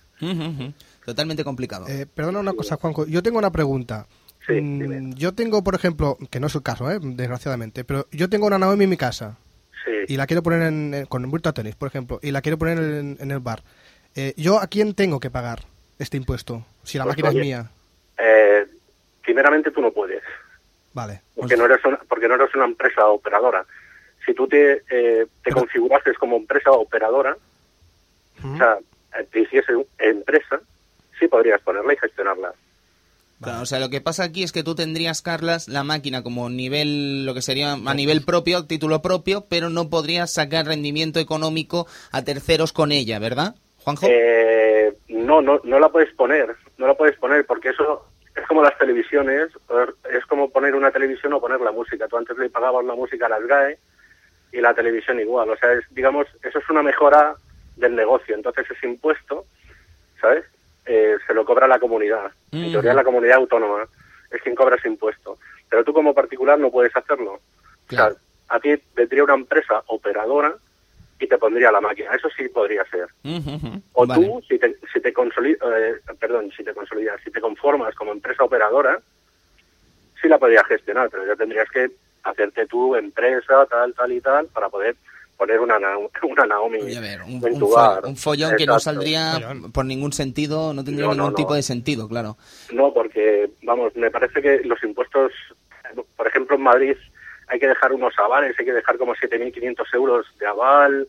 Totalmente 1.10 1.44
complicado. 1.44 1.88
Eh, 1.88 2.06
perdona 2.06 2.40
una 2.40 2.54
cosa, 2.54 2.76
Juanjo. 2.78 3.06
Yo 3.08 3.24
tengo 3.24 3.40
una 3.40 3.52
pregunta. 3.52 4.06
Sí, 4.46 4.54
Mm, 4.62 5.14
yo 5.14 5.34
tengo, 5.34 5.64
por 5.64 5.76
ejemplo, 5.76 6.18
que 6.30 6.40
no 6.40 6.48
es 6.48 6.56
el 6.56 6.64
caso, 6.64 6.90
¿eh? 6.92 7.00
desgraciadamente, 7.02 7.84
pero 7.84 8.08
yo 8.12 8.30
tengo 8.30 8.48
una 8.48 8.58
Naomi 8.58 8.84
en 8.86 8.90
mi 8.90 8.98
casa 8.98 9.38
Sí. 9.86 9.92
y 10.14 10.18
la 10.18 10.26
quiero 10.28 10.42
poner 10.44 10.62
en, 10.64 10.94
en- 10.94 11.06
con 11.06 11.30
Virtua 11.32 11.54
Tennis, 11.54 11.76
por 11.76 11.88
ejemplo, 11.88 12.20
y 12.22 12.32
la 12.32 12.42
quiero 12.42 12.58
poner 12.58 12.78
en, 12.80 13.18
en 13.20 13.32
el 13.32 13.40
bar. 13.40 13.64
Eh, 14.16 14.34
¿Yo 14.38 14.60
a 14.60 14.68
quién 14.68 14.94
tengo 14.96 15.20
que 15.20 15.30
pagar 15.30 15.64
este 16.00 16.18
impuesto? 16.18 16.66
Si 16.84 16.98
la 16.98 17.04
Pues, 17.04 17.14
máquina 17.14 17.30
oye, 17.30 17.40
es 17.40 17.46
mía. 17.46 17.72
Eh, 18.18 18.66
primeramente 19.24 19.72
tú 19.72 19.82
no 19.82 19.92
puedes, 19.92 20.24
Vale. 20.94 21.22
porque 21.36 21.56
no 21.58 21.66
eres 21.66 21.84
una, 21.86 21.98
porque 22.08 22.28
no 22.28 22.36
eres 22.36 22.54
una 22.56 22.66
empresa 22.66 23.06
operadora. 23.08 23.66
Si 24.26 24.34
tú 24.34 24.48
te, 24.48 24.74
eh, 24.74 24.82
te 24.90 25.28
Pero- 25.44 25.58
configurases 25.58 26.18
como 26.18 26.38
empresa 26.38 26.72
operadora, 26.72 27.36
o 28.44 28.58
sea, 28.58 28.78
eh, 29.20 29.28
te 29.32 29.42
hiciese 29.42 29.76
un- 29.76 29.86
empresa, 29.98 30.60
sí 31.20 31.28
podrías 31.28 31.62
ponerla 31.62 31.94
y 31.94 31.98
gestionarla. 31.98 32.54
Claro, 33.42 33.62
o 33.62 33.66
sea, 33.66 33.80
lo 33.80 33.90
que 33.90 34.02
pasa 34.02 34.26
aquí 34.26 34.44
es 34.44 34.52
que 34.52 34.64
tú 34.64 34.76
tendrías, 34.76 35.22
Carlas, 35.22 35.70
la 35.70 35.86
máquina 35.86 36.24
como 36.24 36.50
nivel, 36.50 37.26
lo 37.26 37.34
que 37.34 37.42
sería 37.42 37.72
a 37.72 37.94
nivel 37.94 38.22
propio, 38.26 38.66
título 38.66 39.02
propio, 39.02 39.46
pero 39.50 39.70
no 39.70 39.90
podrías 39.90 40.34
sacar 40.34 40.66
rendimiento 40.66 41.20
económico 41.20 41.88
a 42.12 42.24
terceros 42.24 42.74
con 42.74 42.92
ella, 42.92 43.18
¿verdad, 43.18 43.56
Juanjo? 43.84 44.08
Eh, 44.10 44.94
no, 45.08 45.42
no, 45.42 45.62
no 45.64 45.80
la 45.80 45.88
puedes 45.88 46.14
poner, 46.16 46.54
no 46.78 46.88
la 46.88 46.96
puedes 46.96 47.18
poner 47.18 47.46
porque 47.46 47.70
eso 47.70 48.06
es 48.36 48.46
como 48.48 48.62
las 48.62 48.78
televisiones, 48.78 49.48
es 50.12 50.26
como 50.26 50.50
poner 50.50 50.76
una 50.76 50.92
televisión 50.92 51.34
o 51.34 51.42
poner 51.42 51.62
la 51.62 51.72
música. 51.72 52.08
Tú 52.08 52.18
antes 52.18 52.38
le 52.38 52.50
pagabas 52.50 52.86
la 52.86 52.96
música 52.96 53.28
a 53.28 53.30
las 53.30 53.46
GAE 53.46 53.78
y 54.52 54.62
la 54.62 54.74
televisión 54.74 55.20
igual. 55.20 55.50
O 55.50 55.58
sea, 55.58 55.74
es, 55.74 55.84
digamos, 55.92 56.28
eso 56.44 56.60
es 56.60 56.70
una 56.70 56.84
mejora 56.84 57.36
del 57.76 57.96
negocio. 57.96 58.36
Entonces 58.36 58.66
ese 58.70 58.88
impuesto, 58.88 59.46
¿sabes? 60.22 60.46
Eh, 60.92 61.18
se 61.28 61.36
lo 61.36 61.46
cobra 61.46 61.68
la 61.68 61.78
comunidad. 61.78 62.32
En 62.52 62.72
teoría 62.72 62.96
la 62.96 63.04
comunidad 63.04 63.38
autónoma 63.38 63.88
es 64.32 64.42
quien 64.42 64.56
cobra 64.56 64.76
ese 64.76 64.88
impuesto. 64.88 65.38
Pero 65.70 65.84
tú 65.84 65.94
como 65.94 66.16
particular 66.16 66.58
no 66.58 66.72
puedes 66.72 66.96
hacerlo. 66.96 67.42
Claro. 67.86 68.16
O 68.16 68.18
sea, 68.18 68.58
a 68.58 68.60
ti 68.60 68.82
vendría 68.96 69.24
una 69.24 69.36
empresa 69.36 69.84
operadora 69.86 70.56
y 71.20 71.28
te 71.28 71.38
pondría 71.38 71.72
la 71.72 71.80
máquina. 71.80 72.16
Eso 72.16 72.28
sí 72.36 72.50
podría 72.50 72.84
ser. 72.86 73.08
O 73.94 74.08
Vale. 74.08 74.26
tú, 74.26 74.42
si 74.50 74.58
te, 74.58 74.78
si 74.92 75.00
te 75.00 75.14
consolidas, 75.14 75.62
perdón, 76.20 76.52
si 76.58 76.64
te 76.64 76.74
consolidas, 76.74 77.22
si 77.24 77.30
te 77.30 77.40
conformas 77.40 77.94
como 77.94 78.12
empresa 78.12 78.44
operadora, 78.44 79.00
sí 80.20 80.28
la 80.28 80.40
podrías 80.40 80.66
gestionar, 80.66 81.12
pero 81.12 81.24
ya 81.28 81.36
tendrías 81.36 81.70
que 81.70 81.92
hacerte 82.24 82.66
tu 82.66 82.96
empresa, 82.96 83.68
tal, 83.68 83.94
tal 83.94 84.12
y 84.12 84.22
tal, 84.22 84.48
para 84.48 84.70
poder 84.70 84.96
poner 85.40 85.60
una, 85.60 85.80
Na- 85.80 85.98
una 86.24 86.46
Naomi 86.46 86.80
Oye, 86.82 86.98
a 86.98 87.02
ver, 87.02 87.22
un, 87.24 87.32
en 87.44 87.54
un 87.54 87.60
tu 87.60 87.68
fo- 87.70 87.76
bar. 87.76 88.06
un 88.06 88.16
follón 88.18 88.56
que 88.58 88.66
no 88.68 88.80
saldría 88.80 89.40
por 89.74 89.86
ningún 89.86 90.14
sentido, 90.14 90.74
no 90.74 90.84
tendría 90.84 91.08
No, 91.08 91.14
ningún 91.14 91.32
no. 91.32 91.36
tipo 91.36 91.56
de 91.56 91.64
sentido, 91.64 92.08
claro. 92.08 92.38
No, 92.72 92.94
porque, 92.94 93.50
vamos, 93.64 93.96
me 93.96 94.12
parece 94.12 94.42
que 94.42 94.60
los 94.66 94.84
impuestos, 94.84 95.32
por 96.16 96.28
ejemplo, 96.28 96.56
en 96.58 96.62
Madrid 96.62 96.96
hay 97.48 97.60
que 97.60 97.68
dejar 97.68 97.94
unos 97.94 98.14
avales, 98.20 98.56
hay 98.60 98.66
que 98.66 98.74
dejar 98.74 98.98
como 99.00 99.16
7.500 99.16 99.86
euros 99.94 100.26
de 100.40 100.46
aval, 100.46 101.08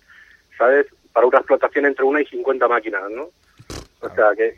¿sabes? 0.56 0.86
Para 1.12 1.26
una 1.26 1.38
explotación 1.38 1.84
entre 1.86 2.04
una 2.04 2.22
y 2.22 2.26
50 2.26 2.66
máquinas, 2.68 3.02
¿no? 3.10 3.28
O 4.00 4.14
sea, 4.14 4.30
que, 4.36 4.54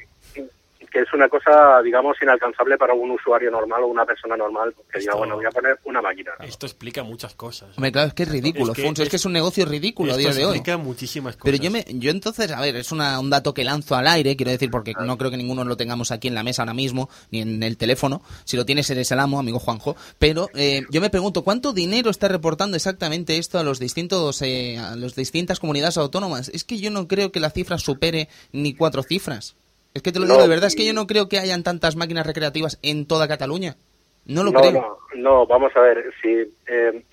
que 0.92 1.00
es 1.00 1.12
una 1.14 1.28
cosa, 1.28 1.80
digamos, 1.82 2.16
inalcanzable 2.22 2.76
para 2.76 2.92
un 2.94 3.10
usuario 3.12 3.50
normal 3.50 3.82
o 3.82 3.86
una 3.86 4.04
persona 4.04 4.36
normal 4.36 4.74
que 4.92 4.98
diga, 5.00 5.14
bueno, 5.14 5.36
voy 5.36 5.46
a 5.46 5.50
poner 5.50 5.78
una 5.84 6.02
máquina. 6.02 6.32
Esto 6.40 6.66
explica 6.66 7.02
muchas 7.02 7.34
cosas. 7.34 7.70
Hombre, 7.78 7.90
claro, 7.92 8.08
es 8.08 8.14
que 8.14 8.24
es 8.24 8.28
ridículo, 8.28 8.72
Es 8.72 8.76
que 8.76 8.82
Fonso, 8.82 9.02
es, 9.02 9.06
es- 9.06 9.10
que 9.10 9.16
es 9.16 9.24
un 9.24 9.32
negocio 9.32 9.64
ridículo 9.64 10.12
a 10.12 10.16
día 10.16 10.32
de 10.32 10.44
hoy. 10.44 10.56
explica 10.56 10.76
muchísimas 10.76 11.36
cosas. 11.36 11.44
Pero 11.50 11.62
yo 11.62 11.70
me, 11.70 11.84
yo 11.88 12.10
entonces, 12.10 12.50
a 12.52 12.60
ver, 12.60 12.76
es 12.76 12.92
una, 12.92 13.18
un 13.20 13.30
dato 13.30 13.54
que 13.54 13.64
lanzo 13.64 13.94
al 13.96 14.06
aire, 14.06 14.36
quiero 14.36 14.50
decir, 14.52 14.70
porque 14.70 14.92
no 15.00 15.16
creo 15.16 15.30
que 15.30 15.36
ninguno 15.36 15.64
lo 15.64 15.76
tengamos 15.76 16.10
aquí 16.12 16.28
en 16.28 16.34
la 16.34 16.42
mesa 16.42 16.62
ahora 16.62 16.74
mismo, 16.74 17.08
ni 17.30 17.40
en 17.40 17.62
el 17.62 17.76
teléfono. 17.76 18.22
Si 18.44 18.56
lo 18.56 18.66
tienes, 18.66 18.88
eres 18.90 19.10
el 19.12 19.18
amo, 19.20 19.38
amigo 19.38 19.58
Juanjo. 19.58 19.96
Pero 20.18 20.48
eh, 20.54 20.82
yo 20.90 21.00
me 21.00 21.08
pregunto, 21.10 21.42
¿cuánto 21.42 21.72
dinero 21.72 22.10
está 22.10 22.28
reportando 22.28 22.76
exactamente 22.76 23.38
esto 23.38 23.58
a 23.58 23.62
los 23.62 23.78
distintos, 23.78 24.42
eh, 24.42 24.78
a 24.78 24.94
las 24.96 25.14
distintas 25.14 25.58
comunidades 25.58 25.96
autónomas? 25.96 26.50
Es 26.50 26.64
que 26.64 26.78
yo 26.78 26.90
no 26.90 27.08
creo 27.08 27.32
que 27.32 27.40
la 27.40 27.50
cifra 27.50 27.78
supere 27.78 28.28
ni 28.52 28.74
cuatro 28.74 29.02
cifras. 29.02 29.56
Es 29.94 30.02
que 30.02 30.12
te 30.12 30.18
lo 30.18 30.26
No, 30.26 30.34
digo 30.34 30.42
de 30.44 30.48
verdad, 30.48 30.68
es 30.68 30.74
que 30.76 30.86
yo 30.86 30.92
no 30.94 31.06
creo 31.06 31.28
que 31.28 31.38
hayan 31.38 31.62
tantas 31.62 31.96
máquinas 31.96 32.26
recreativas 32.26 32.78
en 32.82 33.06
toda 33.06 33.28
Cataluña. 33.28 33.76
No 34.24 34.44
lo 34.44 34.52
no, 34.52 34.60
creo. 34.60 34.72
no, 34.72 34.98
no, 35.16 35.46
vamos 35.46 35.74
a 35.76 35.80
ver, 35.80 36.12
si, 36.22 36.28
eh, 36.66 37.04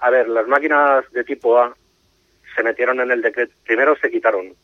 a 0.00 0.10
ver, 0.10 0.28
las 0.28 0.46
máquinas 0.46 1.04
de 1.12 1.24
tipo 1.24 1.58
A 1.58 1.74
se 2.54 2.62
metieron 2.62 3.00
en 3.00 3.10
el 3.10 3.22
decreto, 3.22 3.52
primero 3.64 3.96
se 3.96 4.10
quitaron 4.10 4.54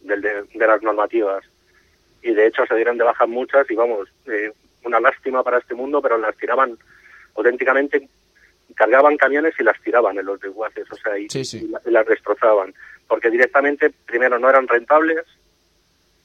del 0.00 0.20
de, 0.22 0.42
de 0.54 0.66
las 0.66 0.82
normativas 0.82 1.44
y 2.22 2.32
de 2.32 2.46
hecho 2.46 2.64
se 2.66 2.74
dieron 2.76 2.96
de 2.98 3.04
baja 3.04 3.26
muchas 3.26 3.68
y 3.70 3.74
vamos, 3.74 4.08
eh, 4.26 4.52
una 4.84 5.00
lástima 5.00 5.42
para 5.42 5.58
este 5.58 5.74
mundo, 5.74 6.00
pero 6.00 6.16
las 6.18 6.36
tiraban 6.36 6.78
auténticamente, 7.36 8.08
cargaban 8.74 9.16
camiones 9.16 9.54
y 9.58 9.64
las 9.64 9.80
tiraban 9.82 10.18
en 10.18 10.26
los 10.26 10.40
desguaces, 10.40 10.90
o 10.90 10.96
sea, 10.96 11.18
y, 11.18 11.28
Sí, 11.28 11.68
y 11.84 11.90
las 11.90 12.06
destrozaban, 12.06 12.72
porque 13.08 13.30
directamente, 13.30 13.90
primero, 14.06 14.38
no 14.38 14.48
eran 14.48 14.68
rentables, 14.68 15.24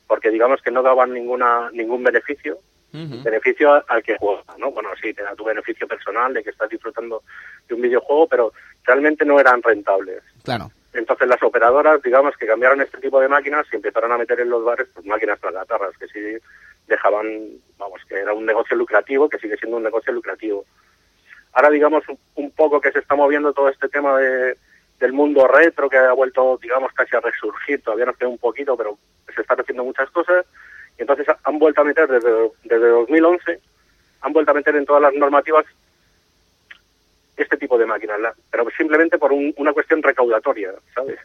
porque 0.08 0.30
digamos 0.30 0.62
que 0.62 0.72
no 0.72 0.82
daban 0.82 1.13
ninguna 1.13 1.70
ningún 1.72 2.04
beneficio, 2.04 2.60
beneficio 2.92 3.84
al 3.88 4.04
que 4.04 4.18
juega, 4.20 4.44
¿no? 4.60 4.72
Bueno, 4.72 4.89
sí, 5.02 5.13
te 5.13 5.24
da 5.24 5.36
tu 5.36 5.44
beneficio 5.44 5.88
personal 5.88 6.34
de 6.34 6.44
que 6.44 6.52
estás 6.52 6.70
disfrutando 6.70 7.24
de 7.68 7.74
un 7.74 7.82
videojuego, 7.82 8.28
pero 8.28 8.54
realmente 8.84 9.26
no 9.26 9.39
eran 9.39 9.63
rentables. 9.63 10.22
Claro. 10.44 10.72
Entonces 10.94 11.28
las 11.28 11.42
operadoras, 11.42 12.04
digamos, 12.04 12.38
que 12.38 12.46
cambiaron 12.46 12.82
este 12.82 13.00
tipo 13.00 13.20
de 13.20 13.28
máquinas 13.28 13.66
y 13.72 13.78
empezaron 13.78 14.12
a 14.12 14.18
meter 14.18 14.39
en 14.39 14.50
los 14.50 14.63
bares 14.63 14.88
pues, 14.94 15.06
máquinas 15.08 15.39
tragatarras, 15.39 15.98
que 15.98 16.08
sí 16.08 16.20
dejaban, 16.88 17.26
vamos, 17.80 18.00
que 18.08 18.16
era 18.16 18.34
un 18.34 18.46
negocio 18.46 18.78
lucrativo, 18.78 19.28
que 19.28 19.39
sigue 19.39 19.58
siendo 19.58 19.78
un 19.78 19.84
negocio 19.84 20.13
lucrativo. 20.13 20.66
Ahora, 21.54 21.72
digamos, 21.72 22.08
un, 22.08 22.20
un 22.36 22.52
poco 22.52 22.80
que 22.80 22.92
se 22.92 23.00
está 23.00 23.16
moviendo 23.16 23.54
todo 23.54 23.70
este 23.70 23.89
tema 23.89 24.20
de, 24.20 24.56
del 25.00 25.13
mundo 25.13 25.48
retro, 25.48 25.89
que 25.89 25.98
ha 25.98 26.13
vuelto, 26.13 26.60
digamos, 26.62 26.94
casi 26.94 27.16
a 27.16 27.20
resurgir, 27.20 27.82
todavía 27.82 28.06
nos 28.06 28.18
queda 28.18 28.30
un 28.30 28.38
poquito, 28.38 28.78
pero 28.78 28.98
se 29.34 29.42
están 29.42 29.60
haciendo 29.60 29.84
muchas 29.84 30.10
cosas, 30.12 30.46
y 30.98 31.02
entonces 31.02 31.28
ha- 31.30 31.40
han 31.44 31.60
vuelto 31.60 31.82
a 31.82 31.86
meter 31.86 32.08
desde, 32.08 32.30
desde 32.64 32.88
2011, 32.90 33.60
han 34.22 34.34
vuelto 34.34 34.52
a 34.52 34.56
meter 34.56 34.76
en 34.76 34.86
todas 34.86 35.02
las 35.02 35.14
normativas 35.14 35.66
este 37.36 37.58
tipo 37.58 37.78
de 37.78 37.86
máquinas, 37.86 38.20
la- 38.20 38.34
pero 38.52 38.66
simplemente 38.78 39.18
por 39.18 39.32
un- 39.34 39.54
una 39.58 39.74
cuestión 39.74 40.04
recaudatoria, 40.04 40.72
¿sabes? 40.94 41.18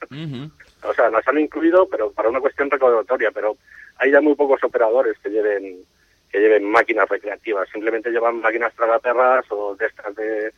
O 0.82 0.94
sea, 0.94 1.10
las 1.10 1.26
han 1.28 1.38
incluido, 1.38 1.86
pero 1.88 2.10
para 2.12 2.30
una 2.30 2.40
cuestión 2.40 2.70
recaudatoria, 2.70 3.30
pero 3.30 3.56
hay 3.98 4.10
ya 4.10 4.20
muy 4.20 4.34
pocos 4.34 4.62
operadores 4.64 5.16
que 5.22 5.28
lleven 5.30 5.84
que 6.30 6.40
lleven 6.40 6.62
máquinas 6.70 7.08
recreativas, 7.08 7.66
simplemente 7.72 8.10
llevan 8.10 8.42
máquinas 8.42 8.74
tragaperras 8.74 9.46
o 9.48 9.74
de 9.76 9.86
estas 9.86 10.14
de, 10.14 10.52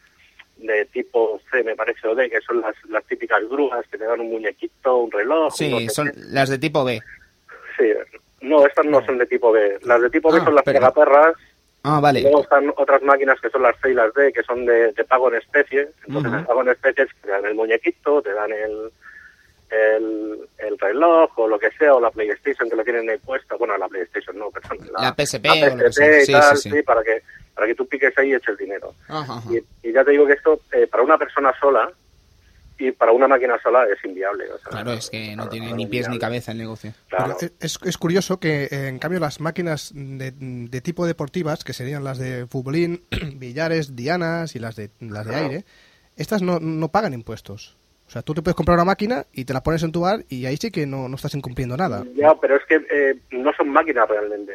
de 0.57 0.85
tipo 0.87 1.41
C, 1.49 1.63
me 1.63 1.77
parece, 1.77 2.09
o 2.09 2.15
D, 2.17 2.29
que 2.29 2.41
son 2.41 2.61
las, 2.61 2.75
las 2.89 3.05
típicas 3.05 3.41
grúas 3.49 3.87
que 3.87 3.97
te 3.97 4.05
dan 4.05 4.19
un 4.21 4.31
muñequito, 4.31 4.97
un 4.97 5.13
reloj. 5.13 5.45
un 5.61 5.71
no 5.71 5.79
Sí, 5.79 5.89
sé 5.89 5.95
son 5.95 6.07
qué. 6.09 6.13
las 6.33 6.49
de 6.49 6.59
tipo 6.59 6.83
B. 6.85 7.01
Sí, 7.81 7.93
no, 8.43 8.67
estas 8.67 8.85
no, 8.87 9.05
son 9.05 9.19
de 9.19 9.27
tipo 9.27 9.51
B. 9.53 9.79
Las 9.85 10.01
de 10.03 10.11
tipo 10.11 10.31
B 10.33 10.39
Ah, 10.41 10.45
son 10.45 10.55
las 10.55 10.65
perdón. 10.65 10.81
tragaperras, 10.83 11.35
Ah, 11.83 11.99
vale. 12.01 12.21
luego 12.23 12.43
están 12.43 12.71
otras 12.77 13.03
máquinas 13.03 13.41
que 13.41 13.49
son 13.51 13.63
las 13.63 13.75
C 13.81 13.91
y 13.91 13.95
las 13.95 14.13
D, 14.13 14.33
que 14.33 14.43
son 14.43 14.67
de, 14.67 14.93
de 14.93 15.05
pago 15.05 15.29
en 15.31 15.37
especie. 15.37 15.89
Entonces, 16.07 16.33
el 16.33 16.45
pago 16.45 16.61
en 16.63 16.69
especie 16.69 17.05
es 17.05 17.13
que 17.15 17.21
te 17.23 17.31
dan 17.31 17.45
el 17.47 17.55
muñequito, 17.55 18.21
te 18.23 18.33
dan 18.35 18.53
el, 18.53 18.91
el, 19.71 20.49
el 20.59 20.79
reloj 20.79 21.31
o 21.39 21.49
lo 21.49 21.59
que 21.59 21.71
sea, 21.73 21.95
o 21.95 22.01
la 22.01 22.11
PlayStation 22.11 22.69
que 22.69 22.77
lo 22.77 22.85
tienen 22.85 23.09
ahí 23.09 23.19
puesta. 23.19 23.57
Bueno, 23.57 23.77
la 23.79 23.89
PlayStation 23.89 24.37
no, 24.39 24.51
perdón. 24.51 24.79
La 24.99 25.15
PSP 25.15 25.45
la 25.47 25.77
que 25.77 25.91
sea. 25.91 25.91
PSP 25.91 26.03
y 26.23 26.25
Sí, 26.27 26.33
tal, 26.33 26.57
sí, 26.57 26.71
sí. 26.71 26.83
para 26.83 27.03
que, 27.03 27.23
para 27.55 27.67
que 27.67 27.75
tú 27.75 27.87
piques 27.87 28.17
ahí 28.19 28.31
y 28.31 28.35
eches 28.35 28.59
dinero. 28.59 28.95
Y, 29.51 29.89
y 29.89 29.93
ya 29.93 30.05
te 30.05 30.11
digo 30.11 30.27
que 30.27 30.35
esto, 30.35 30.61
eh, 30.73 30.87
para 30.87 31.03
una 31.03 31.17
persona 31.19 31.53
sola 31.61 31.91
y 32.81 32.93
para 32.93 33.13
una 33.13 33.29
máquina 33.29 33.59
sola 33.63 33.85
es 33.85 34.03
inviable. 34.05 34.45
o 34.51 34.59
sea, 34.59 34.71
Claro, 34.71 34.93
es 34.93 35.11
que 35.11 35.37
no 35.37 35.49
tiene 35.49 35.73
ni 35.75 35.87
pies 35.87 36.09
ni 36.09 36.19
cabeza 36.19 36.53
el 36.53 36.59
negocio. 36.59 36.93
Claro. 37.09 37.37
Es, 37.61 37.79
es 37.85 37.99
curioso 37.99 38.41
que, 38.41 38.69
en 38.71 38.99
cambio, 38.99 39.21
las 39.21 39.39
máquinas 39.39 39.93
de, 39.95 40.33
de 40.33 40.81
tipo 40.81 41.07
deportivas, 41.07 41.63
que 41.63 41.75
serían 41.75 42.05
las 42.05 42.19
de 42.19 42.47
futbolín, 42.47 43.03
billares, 43.35 43.95
dianas 43.95 44.57
y 44.57 44.59
las 44.61 44.77
de, 44.77 44.91
las 45.01 45.27
de 45.27 45.35
aire, 45.37 45.65
estas 46.17 46.41
no, 46.41 46.59
no 46.59 46.89
pagan 46.89 47.13
impuestos. 47.13 47.77
O 48.09 48.11
sea, 48.11 48.23
tú 48.23 48.35
te 48.35 48.43
puedes 48.43 48.57
comprar 48.57 48.77
una 48.77 48.87
máquina 48.87 49.27
y 49.33 49.45
te 49.45 49.53
la 49.53 49.63
pones 49.63 49.83
en 49.83 49.93
tu 49.93 50.01
bar 50.01 50.25
y 50.29 50.47
ahí 50.47 50.57
sí 50.57 50.71
que 50.71 50.87
no, 50.87 51.09
no 51.09 51.17
estás 51.17 51.35
incumpliendo 51.35 51.77
nada. 51.77 52.03
Ya, 52.17 52.35
pero 52.35 52.57
es 52.57 52.65
que 52.65 52.81
eh, 52.91 53.15
no 53.31 53.53
son 53.53 53.69
máquinas 53.69 54.09
realmente. 54.09 54.55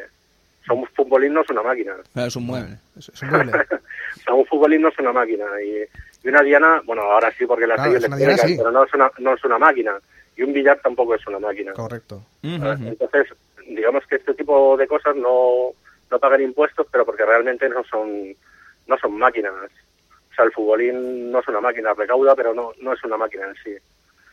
Son 0.66 0.78
un 0.78 0.86
futbolín 0.88 1.32
no 1.32 1.42
es 1.42 1.48
una 1.48 1.62
máquina. 1.62 1.94
Claro, 2.12 2.28
es 2.28 2.36
un 2.36 2.44
mueble. 2.44 2.76
Es, 2.98 3.08
es 3.08 3.22
un 3.22 3.30
mueble. 3.30 3.52
o 4.16 4.20
sea, 4.24 4.34
un 4.34 4.44
futbolín 4.46 4.82
no 4.82 4.88
es 4.88 4.98
una 4.98 5.12
máquina. 5.12 5.44
Y, 5.64 5.84
y 6.26 6.28
una 6.28 6.42
diana, 6.42 6.82
bueno, 6.84 7.02
ahora 7.02 7.32
sí 7.38 7.46
porque 7.46 7.68
la 7.68 7.76
Claro, 7.76 7.90
sigue 7.90 7.98
es 7.98 8.08
una 8.08 8.16
diana, 8.16 8.32
electrónica, 8.32 8.56
sí. 8.56 8.58
pero 8.58 8.72
no 8.72 8.84
es, 8.84 8.94
una, 8.94 9.12
no 9.18 9.34
es 9.34 9.44
una 9.44 9.58
máquina. 9.58 9.92
Y 10.36 10.42
un 10.42 10.52
billar 10.52 10.80
tampoco 10.82 11.14
es 11.14 11.24
una 11.28 11.38
máquina. 11.38 11.72
Correcto. 11.72 12.20
Ah. 12.42 12.76
Entonces, 12.80 13.28
digamos 13.68 14.04
que 14.08 14.16
este 14.16 14.34
tipo 14.34 14.76
de 14.76 14.88
cosas 14.88 15.14
no, 15.14 15.70
no 16.10 16.18
pagan 16.18 16.42
impuestos, 16.42 16.88
pero 16.90 17.06
porque 17.06 17.24
realmente 17.24 17.68
no 17.68 17.84
son, 17.84 18.34
no 18.88 18.98
son 18.98 19.16
máquinas. 19.16 19.52
O 19.52 20.34
sea, 20.34 20.44
el 20.46 20.50
futbolín 20.50 21.30
no 21.30 21.38
es 21.38 21.46
una 21.46 21.60
máquina, 21.60 21.94
recauda, 21.94 22.34
pero 22.34 22.52
no, 22.52 22.72
no 22.80 22.92
es 22.92 23.04
una 23.04 23.16
máquina 23.16 23.46
en 23.46 23.54
sí. 23.62 23.76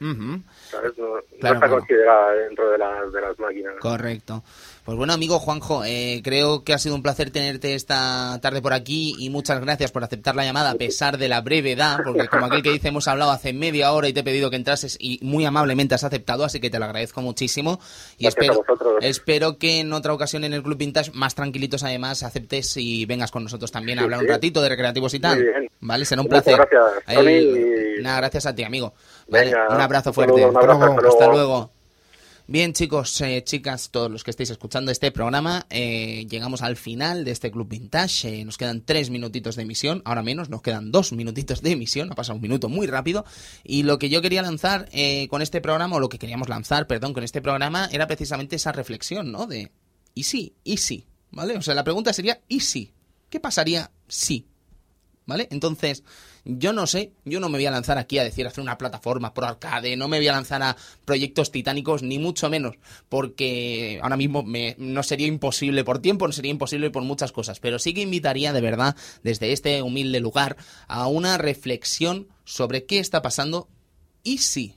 No, 0.03 1.19
está 1.53 1.69
considerada 1.69 2.33
dentro 2.33 2.69
de 2.69 2.77
las, 2.77 3.11
de 3.11 3.21
las 3.21 3.39
máquinas. 3.39 3.73
Correcto. 3.79 4.43
Pues 4.83 4.97
bueno, 4.97 5.13
amigo 5.13 5.39
Juanjo, 5.39 5.85
eh, 5.85 6.19
creo 6.25 6.65
que 6.65 6.73
ha 6.73 6.77
sido 6.77 6.95
un 6.95 7.01
placer 7.03 7.31
tenerte 7.31 7.73
esta 7.73 8.37
tarde 8.41 8.61
por 8.61 8.73
aquí 8.73 9.15
y 9.17 9.29
muchas 9.29 9.61
gracias 9.61 9.93
por 9.93 10.03
aceptar 10.03 10.35
la 10.35 10.43
llamada 10.43 10.71
a 10.71 10.75
pesar 10.75 11.17
de 11.17 11.29
la 11.29 11.39
brevedad, 11.39 11.99
porque 12.03 12.27
como 12.27 12.47
aquel 12.47 12.61
que 12.63 12.71
dice 12.71 12.89
hemos 12.89 13.07
hablado 13.07 13.31
hace 13.31 13.53
media 13.53 13.93
hora 13.93 14.09
y 14.09 14.13
te 14.13 14.19
he 14.19 14.23
pedido 14.23 14.49
que 14.49 14.57
entrases 14.57 14.97
y 14.99 15.19
muy 15.21 15.45
amablemente 15.45 15.95
has 15.95 16.03
aceptado, 16.03 16.43
así 16.43 16.59
que 16.59 16.69
te 16.69 16.79
lo 16.79 16.85
agradezco 16.85 17.21
muchísimo 17.21 17.79
y 18.17 18.23
Gracias 18.25 18.43
espero, 18.57 18.65
espero 18.99 19.57
que 19.57 19.79
en 19.79 19.93
otra 19.93 20.11
ocasión 20.11 20.43
en 20.43 20.53
el 20.53 20.61
Club 20.63 20.77
Vintage, 20.77 21.11
más 21.13 21.33
tranquilitos 21.33 21.81
además, 21.83 22.21
aceptes 22.23 22.75
y 22.75 23.05
vengas 23.05 23.31
con 23.31 23.43
nosotros 23.45 23.71
también 23.71 23.99
a 23.99 24.01
Sí, 24.01 24.03
hablar 24.03 24.19
un 24.19 24.27
ratito 24.27 24.61
de 24.61 24.67
recreativos 24.67 25.13
y 25.13 25.19
tal. 25.21 25.37
Muy 25.37 25.45
bien. 25.47 25.69
Vale, 25.79 26.03
será 26.03 26.21
un 26.21 26.27
Muchas 26.27 26.43
placer. 26.43 26.67
gracias, 26.69 27.03
El- 27.07 28.01
Nada, 28.03 28.17
gracias 28.17 28.45
a 28.47 28.53
ti, 28.55 28.63
amigo. 28.63 28.93
Vale, 29.27 29.45
Venga, 29.45 29.67
un 29.69 29.81
abrazo 29.81 30.13
fuerte. 30.13 30.33
saludo, 30.33 30.49
un 30.49 30.57
abrazo, 30.57 30.83
Hasta 30.83 31.25
luego. 31.27 31.31
luego. 31.31 31.71
Bien, 32.45 32.73
chicos, 32.73 33.21
eh, 33.21 33.41
chicas, 33.45 33.89
todos 33.89 34.11
los 34.11 34.25
que 34.25 34.31
estéis 34.31 34.49
escuchando 34.49 34.91
este 34.91 35.13
programa, 35.13 35.65
eh, 35.69 36.27
llegamos 36.29 36.61
al 36.61 36.75
final 36.75 37.23
de 37.23 37.31
este 37.31 37.49
Club 37.51 37.69
Vintage. 37.69 38.41
Eh, 38.41 38.43
nos 38.43 38.57
quedan 38.57 38.81
tres 38.81 39.09
minutitos 39.09 39.55
de 39.55 39.61
emisión, 39.61 40.01
ahora 40.03 40.23
menos, 40.23 40.49
nos 40.49 40.61
quedan 40.61 40.91
dos 40.91 41.13
minutitos 41.13 41.61
de 41.61 41.71
emisión, 41.71 42.11
ha 42.11 42.15
pasado 42.15 42.35
un 42.35 42.41
minuto 42.41 42.67
muy 42.67 42.85
rápido. 42.85 43.23
Y 43.63 43.83
lo 43.83 43.97
que 43.97 44.09
yo 44.09 44.21
quería 44.21 44.41
lanzar 44.41 44.89
con 45.29 45.41
este 45.41 45.61
programa, 45.61 45.95
o 45.95 45.99
lo 46.01 46.09
que 46.09 46.19
queríamos 46.19 46.49
lanzar, 46.49 46.85
perdón, 46.85 47.13
con 47.13 47.23
este 47.23 47.41
programa, 47.41 47.87
era 47.93 48.07
precisamente 48.07 48.57
esa 48.57 48.73
reflexión, 48.73 49.31
¿no? 49.31 49.47
De, 49.47 49.71
¿y 50.13 50.23
sí? 50.23 50.53
¿Y 50.65 50.77
sí? 50.77 51.07
¿Vale? 51.31 51.57
O 51.57 51.61
sea, 51.61 51.73
la 51.75 51.85
pregunta 51.85 52.11
sería, 52.11 52.41
¿y 52.49 52.59
sí? 52.59 52.91
¿Qué 53.29 53.39
pasaría 53.39 53.89
si? 54.09 54.47
¿Vale? 55.25 55.47
Entonces, 55.49 56.03
yo 56.45 56.73
no 56.73 56.87
sé, 56.87 57.13
yo 57.25 57.39
no 57.39 57.49
me 57.49 57.57
voy 57.57 57.65
a 57.65 57.71
lanzar 57.71 57.97
aquí 57.97 58.19
a 58.19 58.23
decir 58.23 58.45
hacer 58.45 58.61
una 58.61 58.77
plataforma 58.77 59.33
pro 59.33 59.45
arcade, 59.45 59.95
no 59.95 60.07
me 60.07 60.17
voy 60.17 60.27
a 60.27 60.33
lanzar 60.33 60.61
a 60.61 60.75
proyectos 61.05 61.51
titánicos, 61.51 62.03
ni 62.03 62.19
mucho 62.19 62.49
menos, 62.49 62.75
porque 63.09 63.99
ahora 64.01 64.17
mismo 64.17 64.43
me, 64.43 64.75
no 64.77 65.03
sería 65.03 65.27
imposible 65.27 65.83
por 65.83 65.99
tiempo, 65.99 66.27
no 66.27 66.33
sería 66.33 66.51
imposible 66.51 66.89
por 66.91 67.03
muchas 67.03 67.31
cosas, 67.31 67.59
pero 67.59 67.79
sí 67.79 67.93
que 67.93 68.01
invitaría 68.01 68.53
de 68.53 68.61
verdad 68.61 68.95
desde 69.23 69.53
este 69.53 69.81
humilde 69.81 70.19
lugar 70.19 70.57
a 70.87 71.07
una 71.07 71.37
reflexión 71.37 72.27
sobre 72.43 72.85
qué 72.85 72.99
está 72.99 73.21
pasando 73.21 73.69
y 74.23 74.39
si. 74.39 74.75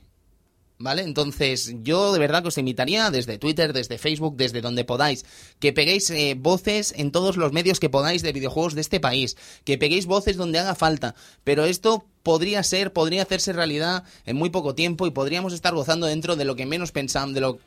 ¿Vale? 0.79 1.01
Entonces, 1.01 1.73
yo 1.81 2.13
de 2.13 2.19
verdad 2.19 2.43
que 2.43 2.49
os 2.49 2.57
invitaría 2.59 3.09
desde 3.09 3.39
Twitter, 3.39 3.73
desde 3.73 3.97
Facebook, 3.97 4.37
desde 4.37 4.61
donde 4.61 4.85
podáis, 4.85 5.25
que 5.59 5.73
peguéis 5.73 6.07
eh, 6.11 6.35
voces 6.37 6.93
en 6.95 7.11
todos 7.11 7.35
los 7.35 7.51
medios 7.51 7.79
que 7.79 7.89
podáis 7.89 8.21
de 8.21 8.31
videojuegos 8.31 8.75
de 8.75 8.81
este 8.81 8.99
país, 8.99 9.37
que 9.63 9.79
peguéis 9.79 10.05
voces 10.05 10.37
donde 10.37 10.59
haga 10.59 10.75
falta, 10.75 11.15
pero 11.43 11.65
esto 11.65 12.05
podría 12.21 12.61
ser, 12.61 12.93
podría 12.93 13.23
hacerse 13.23 13.53
realidad 13.53 14.03
en 14.25 14.35
muy 14.35 14.51
poco 14.51 14.75
tiempo 14.75 15.07
y 15.07 15.11
podríamos 15.11 15.53
estar 15.53 15.73
gozando 15.73 16.05
dentro 16.05 16.35
de 16.35 16.45
lo 16.45 16.55
que 16.55 16.67
menos 16.67 16.91
pensamos, 16.91 17.33
de 17.33 17.41
lo 17.41 17.57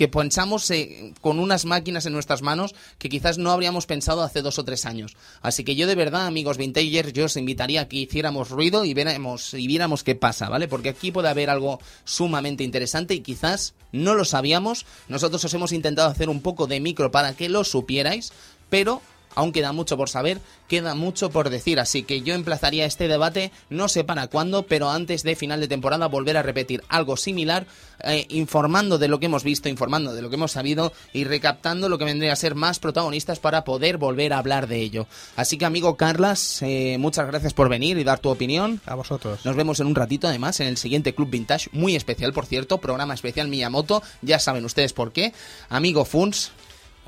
que 0.00 0.08
pensamos 0.08 0.70
eh, 0.70 1.12
con 1.20 1.38
unas 1.38 1.66
máquinas 1.66 2.06
en 2.06 2.14
nuestras 2.14 2.40
manos 2.40 2.74
que 2.96 3.10
quizás 3.10 3.36
no 3.36 3.50
habríamos 3.50 3.84
pensado 3.84 4.22
hace 4.22 4.40
dos 4.40 4.58
o 4.58 4.64
tres 4.64 4.86
años. 4.86 5.14
Así 5.42 5.62
que 5.62 5.76
yo 5.76 5.86
de 5.86 5.94
verdad, 5.94 6.26
amigos 6.26 6.56
vintagers, 6.56 7.12
yo 7.12 7.26
os 7.26 7.36
invitaría 7.36 7.82
a 7.82 7.84
que 7.86 7.98
hiciéramos 7.98 8.48
ruido 8.48 8.86
y 8.86 8.94
viéramos, 8.94 9.52
y 9.52 9.66
viéramos 9.66 10.02
qué 10.02 10.14
pasa, 10.14 10.48
¿vale? 10.48 10.68
Porque 10.68 10.88
aquí 10.88 11.12
puede 11.12 11.28
haber 11.28 11.50
algo 11.50 11.80
sumamente 12.04 12.64
interesante 12.64 13.12
y 13.12 13.20
quizás 13.20 13.74
no 13.92 14.14
lo 14.14 14.24
sabíamos. 14.24 14.86
Nosotros 15.08 15.44
os 15.44 15.52
hemos 15.52 15.70
intentado 15.70 16.08
hacer 16.08 16.30
un 16.30 16.40
poco 16.40 16.66
de 16.66 16.80
micro 16.80 17.10
para 17.10 17.34
que 17.34 17.50
lo 17.50 17.62
supierais, 17.62 18.32
pero 18.70 19.02
aún 19.34 19.52
queda 19.52 19.72
mucho 19.72 19.96
por 19.96 20.08
saber, 20.08 20.40
queda 20.68 20.94
mucho 20.94 21.30
por 21.30 21.50
decir, 21.50 21.80
así 21.80 22.02
que 22.02 22.22
yo 22.22 22.34
emplazaría 22.34 22.86
este 22.86 23.08
debate, 23.08 23.52
no 23.68 23.88
sé 23.88 24.04
para 24.04 24.26
cuándo, 24.26 24.64
pero 24.64 24.90
antes 24.90 25.22
de 25.22 25.36
final 25.36 25.60
de 25.60 25.68
temporada 25.68 26.06
volver 26.06 26.36
a 26.36 26.42
repetir 26.42 26.82
algo 26.88 27.16
similar, 27.16 27.66
eh, 28.02 28.26
informando 28.30 28.98
de 28.98 29.08
lo 29.08 29.20
que 29.20 29.26
hemos 29.26 29.44
visto, 29.44 29.68
informando 29.68 30.14
de 30.14 30.22
lo 30.22 30.30
que 30.30 30.36
hemos 30.36 30.52
sabido 30.52 30.92
y 31.12 31.24
recaptando 31.24 31.88
lo 31.88 31.98
que 31.98 32.04
vendría 32.04 32.32
a 32.32 32.36
ser 32.36 32.54
más 32.54 32.78
protagonistas 32.78 33.38
para 33.38 33.64
poder 33.64 33.98
volver 33.98 34.32
a 34.32 34.38
hablar 34.38 34.66
de 34.66 34.80
ello. 34.80 35.06
Así 35.36 35.58
que 35.58 35.64
amigo 35.64 35.96
Carlas, 35.96 36.62
eh, 36.62 36.96
muchas 36.98 37.26
gracias 37.26 37.54
por 37.54 37.68
venir 37.68 37.98
y 37.98 38.04
dar 38.04 38.18
tu 38.18 38.30
opinión. 38.30 38.80
A 38.86 38.94
vosotros. 38.94 39.44
Nos 39.44 39.56
vemos 39.56 39.80
en 39.80 39.86
un 39.86 39.94
ratito 39.94 40.28
además 40.28 40.60
en 40.60 40.68
el 40.68 40.76
siguiente 40.76 41.14
Club 41.14 41.30
Vintage, 41.30 41.68
muy 41.72 41.96
especial 41.96 42.32
por 42.32 42.46
cierto, 42.46 42.78
programa 42.78 43.14
especial 43.14 43.48
Miyamoto, 43.48 44.02
ya 44.22 44.38
saben 44.38 44.64
ustedes 44.64 44.92
por 44.92 45.12
qué. 45.12 45.32
Amigo 45.68 46.04
Funs, 46.04 46.52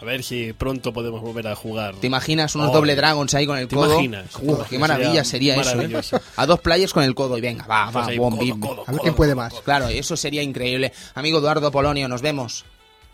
A 0.02 0.04
ver 0.04 0.24
si 0.24 0.52
pronto 0.52 0.92
podemos 0.92 1.20
volver 1.20 1.46
a 1.46 1.54
jugar. 1.54 1.94
¿Te 1.94 2.08
imaginas 2.08 2.56
unos 2.56 2.70
Oh, 2.70 2.72
doble 2.72 2.96
dragons 2.96 3.32
ahí 3.34 3.46
con 3.46 3.56
el 3.56 3.68
¿te 3.68 3.76
codo? 3.76 3.92
imaginas? 3.94 4.30
¿Te 4.30 4.36
Uf, 4.38 4.42
imaginas? 4.44 4.68
qué 4.68 4.78
maravilla 4.80 5.24
sería, 5.24 5.62
Sería 5.62 5.98
eso. 6.00 6.16
¿eh? 6.16 6.20
A 6.36 6.44
dos 6.46 6.58
players 6.60 6.92
con 6.92 7.04
el 7.04 7.14
codo 7.14 7.38
y 7.38 7.40
venga, 7.40 7.64
va, 7.66 7.88
va, 7.92 8.06
ahí, 8.06 8.16
codo, 8.18 8.36
codo, 8.60 8.84
A 8.86 8.90
ver 8.90 9.00
quién 9.00 9.14
puede 9.14 9.34
más. 9.36 9.54
Claro, 9.64 9.86
eso 9.88 10.16
sería 10.16 10.42
increíble. 10.42 10.92
Amigo 11.14 11.38
Eduardo 11.38 11.70
Polonio, 11.70 12.08
nos 12.08 12.20
vemos. 12.20 12.64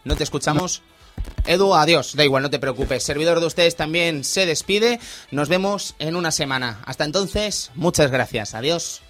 ¿No 0.04 0.16
te 0.16 0.24
escuchamos? 0.24 0.80
Edu, 1.46 1.74
adiós. 1.74 2.14
Da 2.16 2.24
igual, 2.24 2.42
no 2.42 2.48
te 2.50 2.58
preocupes. 2.58 3.02
Servidor 3.02 3.40
de 3.40 3.46
ustedes 3.46 3.76
también 3.76 4.24
se 4.24 4.46
despide. 4.46 4.98
Nos 5.30 5.48
vemos 5.50 5.94
en 5.98 6.16
una 6.16 6.30
semana. 6.30 6.80
Hasta 6.86 7.04
entonces, 7.04 7.70
muchas 7.74 8.10
gracias. 8.10 8.54
Adiós. 8.54 9.02